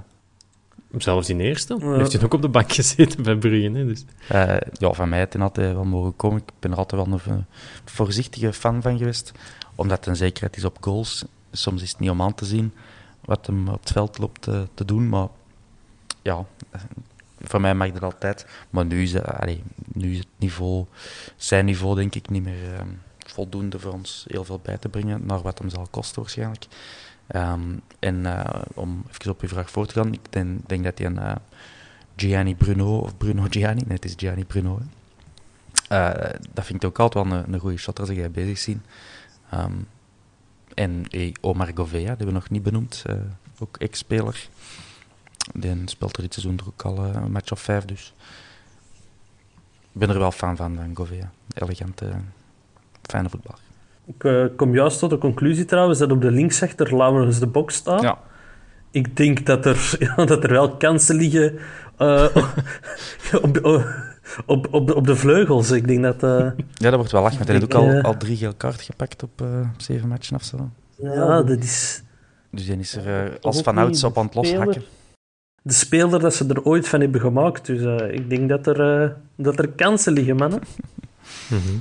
[0.97, 1.78] Zelfs in eerste.
[1.80, 1.97] Ja.
[1.97, 3.78] Heeft hij ook op de bank gezeten bij Brugge.
[3.78, 4.05] Hè, dus.
[4.32, 6.38] Uh, ja, van mij had hij altijd wel mogen komen.
[6.38, 7.45] Ik ben er altijd wel een
[7.86, 9.32] voorzichtige fan van geweest.
[9.76, 11.26] Omdat het een zekerheid is op goals.
[11.51, 12.74] Soms is het niet om aan te zien
[13.22, 15.09] wat hem op het veld loopt te, te doen.
[15.09, 15.28] Maar
[16.22, 16.45] ja,
[17.41, 18.47] voor mij mag dat altijd.
[18.70, 19.63] Maar nu is, allee,
[19.93, 20.86] nu is het niveau,
[21.36, 22.80] zijn niveau denk ik niet meer uh,
[23.36, 26.68] voldoende voor ons heel veel bij te brengen naar wat hem zal kosten waarschijnlijk.
[27.36, 30.32] Um, en uh, om even op uw vraag voor te gaan, ik
[30.68, 31.36] denk, dat hij een uh,
[32.16, 34.82] Gianni Bruno, of Bruno Gianni, nee het is Gianni Bruno.
[35.92, 36.14] Uh,
[36.54, 38.82] dat vind ik ook altijd wel een, een goede shot als ik bezig zien.
[39.54, 39.88] Um,
[40.74, 43.04] en hey, Omar Govea, die hebben we nog niet benoemd,
[43.60, 44.48] ook ex-speler.
[45.54, 48.14] Die speelt er dit seizoen ook al een match of vijf, dus
[49.82, 51.32] ik ben er wel fan van, van Govea.
[51.54, 52.14] Elegante,
[53.12, 53.60] fijne voetballer.
[54.06, 57.72] Ik uh, kom juist tot de conclusie trouwens dat op de linksachter Laurens de Bok
[57.72, 58.01] staat.
[58.01, 58.20] Ja.
[58.91, 61.60] Ik denk dat er, ja, dat er wel kansen liggen
[61.97, 62.26] uh,
[63.41, 63.66] op,
[64.45, 65.72] op, op, op, de vleugels.
[65.72, 67.45] Ik denk dat, uh, ja, dat wordt wel lachen.
[67.45, 69.45] Hij heeft ook al, al drie geel kaart gepakt op
[69.78, 70.70] zeven matchen of zo.
[70.97, 72.03] Ja, dat is...
[72.51, 74.84] Dus die is er als vanouds op aan het loshakken.
[75.62, 77.66] De speler dat ze er ooit van hebben gemaakt.
[77.66, 80.62] Dus ik denk dat er, dat er kansen liggen, mannen.
[81.49, 81.80] Mm -hmm.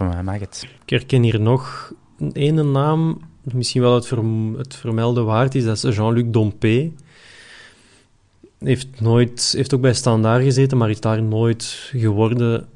[0.00, 0.66] Mag het.
[0.82, 5.64] Ik herken hier nog een ene naam, misschien wel het, verm het vermelden waard is,
[5.64, 6.92] dat is Jean-Luc Dompé.
[8.58, 12.68] Heeft, nooit, heeft ook bij Standaard gezeten, maar is daar nooit geworden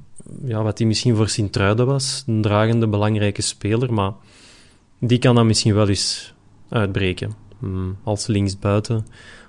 [0.45, 2.25] ja, wat hij misschien voor Sint-Truiden was.
[2.27, 4.13] Een dragende, belangrijke speler, maar
[4.99, 6.35] die kan dan misschien wel eens
[6.69, 7.33] uitbreken.
[7.59, 9.07] Hmm, als linksbuiten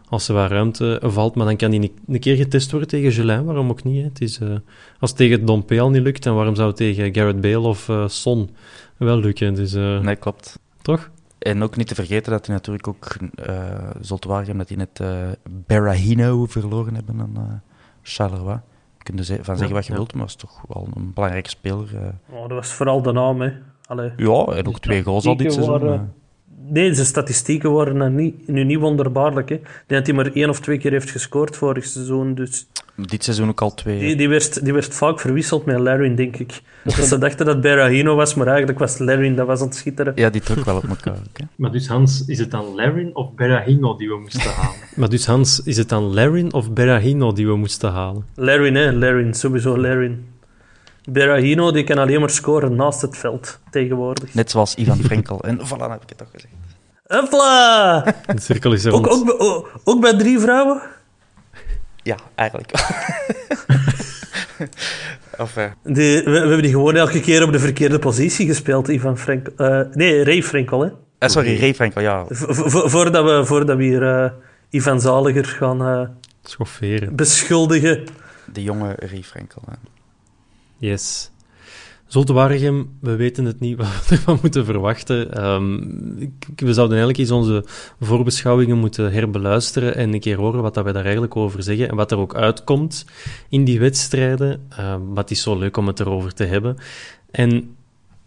[0.10, 1.36] als er wat ruimte valt.
[1.36, 3.97] Maar dan kan die een keer getest worden tegen Gelin, waarom ook niet?
[3.97, 4.03] Hè?
[4.03, 4.56] Het is, uh,
[4.99, 7.88] als het tegen Dompe al niet lukt, dan waarom zou het tegen Garrett Bale of
[7.88, 8.49] uh, Son
[8.97, 9.53] wel lukken?
[9.53, 10.60] Dus, uh, nee, klopt.
[10.82, 11.10] Toch?
[11.39, 13.16] En ook niet te vergeten dat hij natuurlijk ook
[13.47, 15.32] uh, zult waarnemen dat hij net uh,
[15.66, 17.62] Berahino verloren hebben aan
[18.01, 18.60] Charleroi.
[18.97, 21.49] Je kunt er van zeggen wat je wilt, maar dat is toch wel een belangrijke
[21.49, 22.14] speler.
[22.30, 23.51] Oh, dat was vooral de naam, hè.
[23.86, 24.12] Allee.
[24.18, 25.80] Ja, en ook twee goals al dit seizoen.
[25.80, 26.14] Waren
[26.58, 29.49] Nee, zijn statistieken waren niet, nu niet wonderbaarlijk.
[29.49, 29.60] Hè.
[29.88, 32.36] dat hij maar één of twee keer heeft gescoord vorig seizoen.
[32.36, 32.68] Dus...
[32.95, 33.99] Dit seizoen ook al twee.
[33.99, 36.62] Die, die, werd, die werd vaak verwisseld met Larry, denk ik.
[36.84, 40.14] Dus ze dachten dat Berahino was, maar eigenlijk was Larry dat was aan het schitteren.
[40.16, 41.18] Ja, die trok wel op elkaar.
[41.56, 44.76] maar dus Hans, is het dan Larry of Berahino die we moesten halen?
[44.95, 48.26] maar dus Hans, is het dan Larry of Berahino die we moesten halen?
[48.36, 48.91] Larry, hè.
[48.91, 50.18] Larry, sowieso Larry.
[51.06, 54.34] Berahino die kan alleen maar scoren naast het veld tegenwoordig.
[54.34, 55.41] Net zoals Ivan Frenkel.
[55.41, 56.53] En voilà, heb ik het toch gezegd.
[57.08, 58.01] Hopla!
[58.34, 59.10] De cirkel is rond.
[59.10, 60.82] Ook, ook, ook, bij drie vrouwen?
[62.03, 62.72] Ja, eigenlijk
[65.38, 65.64] of, uh...
[65.82, 69.53] we, we, hebben die gewoon elke keer op de verkeerde positie gespeeld, Ivan Frenkel.
[69.58, 70.88] Uh, nee, Ray Frenkel, hè?
[70.88, 72.26] Uh, sorry, Ray Frenkel, ja.
[72.30, 74.34] voordat, we, voordat we hier
[74.70, 76.10] Ivan Zaliger gaan...
[76.43, 77.16] Schofferen.
[77.16, 78.03] Beschuldigen.
[78.53, 79.74] De jonge Ray Frenkel, hè.
[80.86, 81.29] Yes.
[82.07, 83.77] Zoltewaregem, we weten het niet
[84.07, 85.45] wat we moeten verwachten.
[85.45, 87.63] Um, we zouden eigenlijk eens onze
[87.99, 91.95] voorbeschouwingen moeten herbeluisteren en een keer horen wat dat wij daar eigenlijk over zeggen en
[91.95, 93.05] wat er ook uitkomt
[93.49, 94.67] in die wedstrijden.
[94.79, 96.77] Um, wat is zo leuk om het erover te hebben.
[97.31, 97.75] En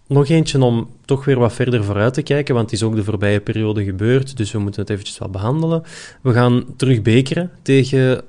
[0.07, 3.05] nog eentje om toch weer wat verder vooruit te kijken, want het is ook de
[3.05, 5.83] voorbije periode gebeurd, dus we moeten het eventjes wel behandelen.
[6.23, 8.23] We gaan terug bekeren tegen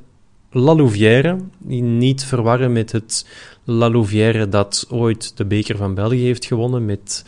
[0.51, 3.25] La Louvière, niet verwarren met het
[3.69, 7.25] La Louvière dat ooit de beker van België heeft gewonnen met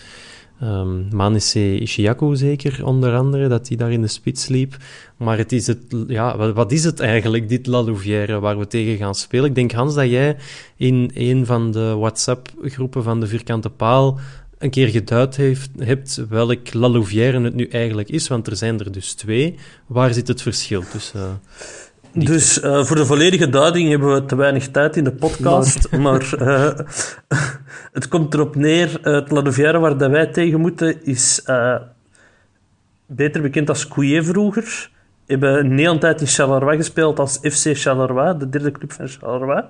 [0.63, 4.77] um, Manesse Ishiaku zeker, onder andere, dat hij daar in de spits liep.
[5.17, 8.97] Maar het is het, ja, wat, is het eigenlijk, dit La Louvière, waar we tegen
[8.97, 9.45] gaan spelen?
[9.45, 10.37] Ik denk, Hans, dat jij
[10.75, 14.19] in een van de WhatsApp-groepen van de Vierkante Paal
[14.57, 18.79] een keer geduid heeft, hebt welk La Louvière het nu eigenlijk is, want er zijn
[18.79, 19.55] er dus twee.
[19.87, 21.41] Waar zit het verschil tussen...
[22.13, 25.91] Dus uh, voor de volledige duiding hebben we te weinig tijd in de podcast.
[25.97, 26.71] Maar uh,
[27.97, 31.75] het komt erop neer: het La waar dat wij tegen moeten is uh,
[33.05, 34.89] beter bekend als Couillet vroeger.
[35.25, 39.63] Hebben een hele tijd in Charleroi gespeeld als FC Charleroi, de derde club van Charleroi.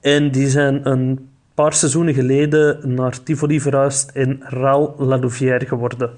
[0.00, 6.10] En die zijn een paar seizoenen geleden naar Tivoli verhuisd en Ral La Louvière geworden.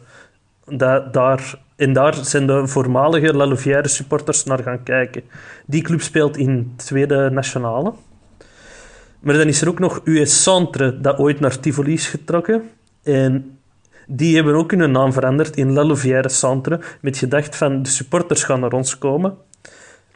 [0.67, 5.23] Da daar en daar zijn de voormalige La Louvière supporters naar gaan kijken.
[5.67, 7.93] Die club speelt in tweede nationale.
[9.21, 12.71] Maar dan is er ook nog US Centre, dat ooit naar Tivoli is getrokken.
[13.03, 13.59] En
[14.07, 18.45] die hebben ook hun naam veranderd in La Louvière Centre, met gedacht van de supporters
[18.45, 19.37] gaan naar ons komen.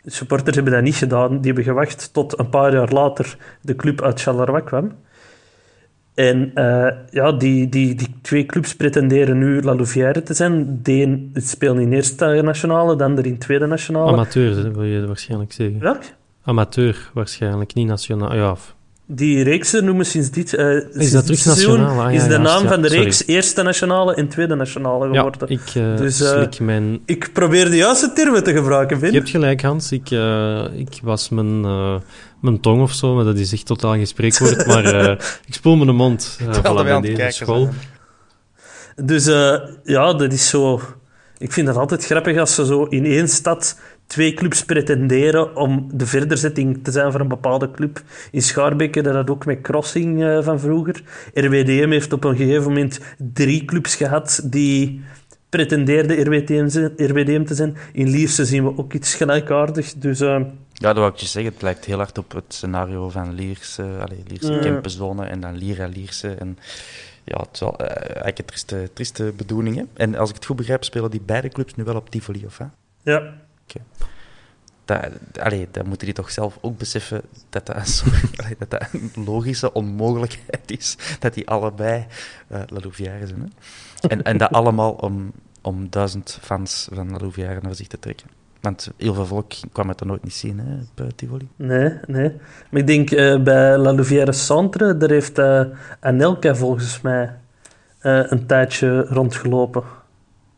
[0.03, 1.29] De supporters hebben dat niet gedaan.
[1.29, 4.93] Die hebben gewacht tot een paar jaar later de club uit Charleroi kwam.
[6.17, 10.79] En uh, ja, die, die, die twee clubs pretenderen nu La Louvière te zijn.
[10.83, 14.13] De een speelt in eerste nationale, de ander in tweede nationale.
[14.13, 15.79] Amateur, wil je waarschijnlijk zeggen.
[15.79, 16.03] Welk?
[16.43, 18.35] Amateur waarschijnlijk, niet nationaal.
[18.35, 18.57] Ja,
[19.07, 22.03] die reeksen noemen sinds dit, uh, is sinds dat terug nationaal?
[22.03, 25.47] Ah, is de naam van de reeks Eerste Nationale en Tweede Nationale geworden.
[25.49, 27.01] Ja, ik uh, dus, uh, mijn...
[27.05, 29.11] Ik probeer de juiste termen te gebruiken, Vin.
[29.13, 29.93] Je hebt gelijk, Hans.
[29.93, 30.11] Ik,
[30.75, 31.61] ik was mijn,
[32.41, 34.67] mijn tong of zo, maar dat is echt totaal geen spreekwoord.
[34.73, 35.13] maar
[35.47, 37.69] ik spoel mijn mond uh, voilà, bij deze kijken, school.
[38.97, 39.25] Dus
[39.85, 40.81] ja, dat is zo...
[41.39, 45.89] Ik vind het altijd grappig als ze zo in één stad twee clubs pretenderen om
[45.93, 48.03] de verderzetting te zijn van een bepaalde club.
[48.31, 51.03] In Schaarbeek dat had ook met Crossing uh, van vroeger.
[51.35, 53.01] RWDM heeft op een gegeven moment
[53.33, 55.05] drie clubs gehad die
[55.49, 57.77] pretendeerden RWDM, RWDM te zijn.
[57.93, 59.95] In Lierse zien we ook iets gelijkaardigs.
[59.95, 60.41] Dus, uh,
[60.73, 61.53] ja, dat wou ik je zeggen.
[61.53, 65.87] Het lijkt heel hard op het scenario van Lierse, allez, Lierse uh, en dan Lira
[65.87, 66.29] Lierse.
[66.29, 66.59] En
[67.25, 69.87] ja, het is wel uh, eigenlijk een trieste, trieste bedoeling.
[69.95, 72.59] En als ik het goed begrijp, spelen die beide clubs nu wel op Tivoli, of
[72.59, 72.65] hè?
[73.03, 73.35] Ja,
[74.87, 75.11] dat,
[75.41, 78.05] allee, dat moeten die toch zelf ook beseffen dat dat,
[78.41, 80.97] allee, dat, dat een logische onmogelijkheid is.
[81.19, 82.07] Dat die allebei
[82.53, 83.41] uh, La Louvière zijn.
[83.41, 84.09] Hè?
[84.09, 88.27] En, en dat allemaal om, om duizend fans van La Louvière naar zich te trekken.
[88.61, 91.49] Want heel veel volk kwam het er nooit niet zien hè, uh, Tivoli.
[91.57, 92.33] Nee, nee.
[92.71, 95.63] Maar ik denk uh, bij La Louvière Centre, daar heeft uh,
[96.01, 97.35] Anelka volgens mij
[98.01, 99.83] een tijdje rondgelopen.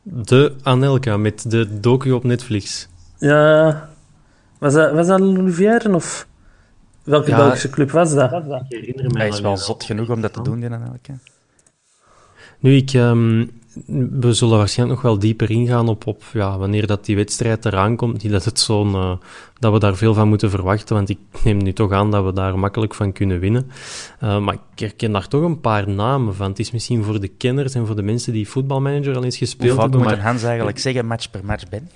[0.03, 2.89] De Anelka met de docu op Netflix.
[3.19, 3.89] Ja,
[4.59, 6.27] was dat, was dat Louvière of
[7.03, 8.33] welke Belgische club was dat?
[8.33, 11.19] Ik herinner me Hij is wel zot genoeg om dat te doen, die Anelka.
[12.61, 13.51] Nu, ik, um,
[14.21, 17.97] we zullen waarschijnlijk nog wel dieper ingaan op, op ja, wanneer dat die wedstrijd eraan
[17.97, 18.23] komt.
[18.23, 19.17] Niet dat, het zo'n, uh,
[19.59, 22.33] dat we daar veel van moeten verwachten, want ik neem nu toch aan dat we
[22.33, 23.71] daar makkelijk van kunnen winnen.
[24.23, 26.49] Uh, maar ik herken daar toch een paar namen van.
[26.49, 29.73] Het is misschien voor de kenners en voor de mensen die voetbalmanager al eens gespeeld
[29.73, 30.01] Hoe hebben.
[30.01, 31.89] Hoe moet Hans eigenlijk zeggen, match per match, Ben?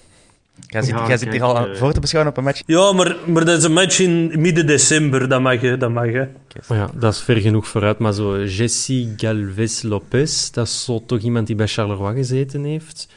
[0.67, 2.63] Jij zit, ja, zit hier al uh, voor te beschouwen op een match.
[2.67, 5.77] Ja, maar, maar dat is een match in midden december, dat mag je.
[5.77, 6.29] Dat, mag je.
[6.65, 6.79] Okay.
[6.79, 11.21] ja, dat is ver genoeg vooruit, maar zo Jesse Galvez Lopez, dat is zo toch
[11.21, 13.09] iemand die bij Charleroi gezeten heeft.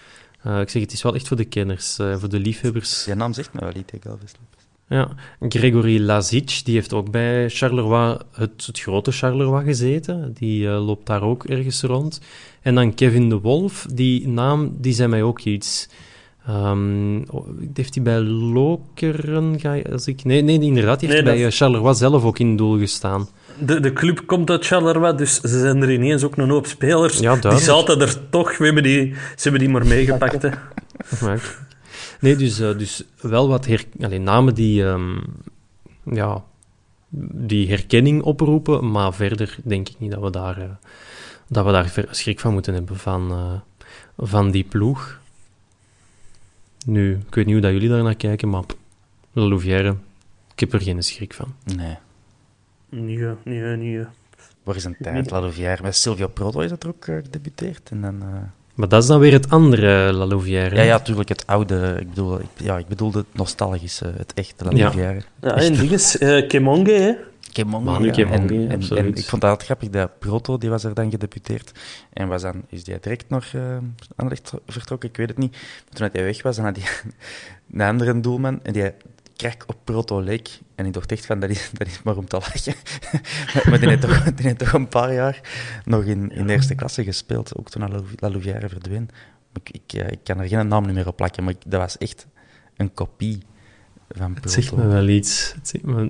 [0.47, 3.05] Uh, ik zeg, het is wel echt voor de kenners, uh, voor de liefhebbers.
[3.05, 4.63] Je naam zegt me wel iets, Galvez Lopez.
[4.88, 5.09] Ja,
[5.39, 10.33] Gregory Lazic, die heeft ook bij Charleroi, het, het grote Charleroi gezeten.
[10.33, 12.21] Die uh, loopt daar ook ergens rond.
[12.61, 15.89] En dan Kevin de Wolf, die naam, die zei mij ook iets.
[16.49, 17.25] Um,
[17.73, 19.59] heeft hij bij Lokeren...
[19.91, 20.99] Als ik, nee, nee, inderdaad.
[20.99, 21.55] Die heeft nee, bij dat...
[21.55, 23.27] Charleroi zelf ook in doel gestaan.
[23.59, 27.19] De, de club komt uit Charleroi, dus ze zijn er ineens ook een hoop spelers.
[27.19, 28.57] Ja, die zaten er toch.
[28.57, 30.41] We hebben die, ze hebben die maar meegepakt.
[30.41, 30.49] Hè.
[32.19, 35.21] Nee, dus, uh, dus wel wat her, allez, namen die, um,
[36.11, 36.43] ja,
[37.33, 40.63] die herkenning oproepen, maar verder denk ik niet dat we daar, uh,
[41.47, 43.61] dat we daar schrik van moeten hebben van,
[44.17, 45.19] van die ploeg.
[46.88, 48.63] Nu, ik weet niet hoe dat jullie daar naar kijken, maar
[49.31, 49.95] La Louvière,
[50.53, 51.53] ik heb er geen schrik van.
[51.63, 51.97] Nee.
[52.89, 54.05] Nee, nee, nee.
[54.63, 55.83] Waar is een tijd, La Louvière?
[55.83, 57.89] Met Silvio Proto is dat er ook uh, gedebuteerd.
[57.89, 58.27] En dan, uh...
[58.75, 60.75] Maar dat is dan weer het andere La Louvière.
[60.75, 61.97] Ja, ja, natuurlijk het oude.
[61.99, 65.21] Ik bedoel, ik, ja, ik bedoel het nostalgische, het echte La Louvière.
[65.41, 67.13] Ja, ja en ding is, uh, Kemonge, hè?
[67.56, 67.64] Ja.
[67.64, 71.10] Kemonge, en, en, en, ik vond dat altijd grappig, dat Proto, die was er dan
[71.10, 71.72] gedeputeerd.
[72.14, 73.78] En was dan, is die direct nog uh,
[74.16, 74.38] aan de
[74.68, 75.10] vertrokken?
[75.10, 75.51] Ik weet het niet.
[75.51, 76.88] Maar toen hij weg was, dan had hij
[77.72, 78.64] een andere doelman.
[78.64, 78.91] En die
[79.36, 80.60] krak op Proto leek.
[80.76, 82.74] En ik dacht echt van, dat is, dat is maar om te lachen.
[83.70, 85.41] maar die heeft, toch, die heeft toch een paar jaar
[85.86, 87.58] nog in, in de eerste klasse gespeeld.
[87.58, 89.10] Ook toen La Louvière verdween.
[89.53, 92.28] Ik, ik, ik, kan er geen naam meer op plakken, maar ik, dat was echt
[92.76, 93.43] een kopie
[94.10, 95.56] van Het zegt me wel iets.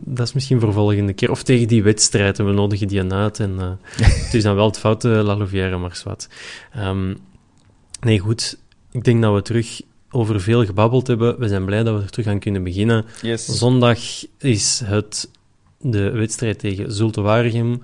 [0.01, 1.31] dat is misschien voor volgende keer.
[1.31, 3.39] Of tegen die wedstrijd, en we nodigen die uit.
[3.39, 3.71] En, uh,
[4.25, 6.27] het is dan wel het foute La Louvière, maar zwart.
[6.77, 7.17] Um,
[7.99, 8.57] nee, goed.
[8.91, 11.39] Ik denk dat we terug over veel gebabbeld hebben.
[11.39, 13.05] We zijn blij dat we er terug aan kunnen beginnen.
[13.21, 13.45] Yes.
[13.45, 13.99] Zondag
[14.37, 15.29] is het
[15.79, 17.81] de wedstrijd tegen Zulte Waregem.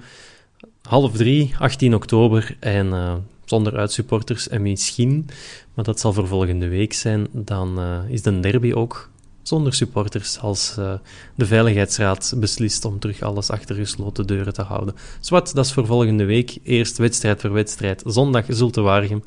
[0.82, 2.56] Half drie, 18 oktober.
[2.60, 3.14] En uh,
[3.46, 4.48] zonder uitsupporters.
[4.48, 5.30] En misschien,
[5.74, 9.11] maar dat zal voor volgende week zijn, dan uh, is de derby ook
[9.42, 10.94] zonder supporters als uh,
[11.36, 14.96] de Veiligheidsraad beslist om terug alles achter gesloten deuren te houden.
[15.20, 16.58] Zwat, dat is voor volgende week.
[16.64, 18.04] Eerst wedstrijd voor wedstrijd.
[18.06, 19.24] Zondag Zulte Waregem.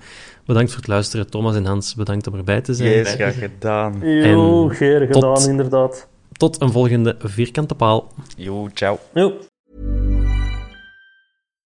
[0.46, 1.30] Bedankt voor het luisteren.
[1.30, 2.90] Thomas en Hans, bedankt om erbij te zijn.
[2.90, 4.00] Yes, graag gedaan.
[4.00, 6.08] Jo, geer gedaan, tot, inderdaad.
[6.32, 8.12] Tot een volgende vierkante paal.
[8.36, 8.98] Jo, ciao.
[9.14, 9.32] Jo.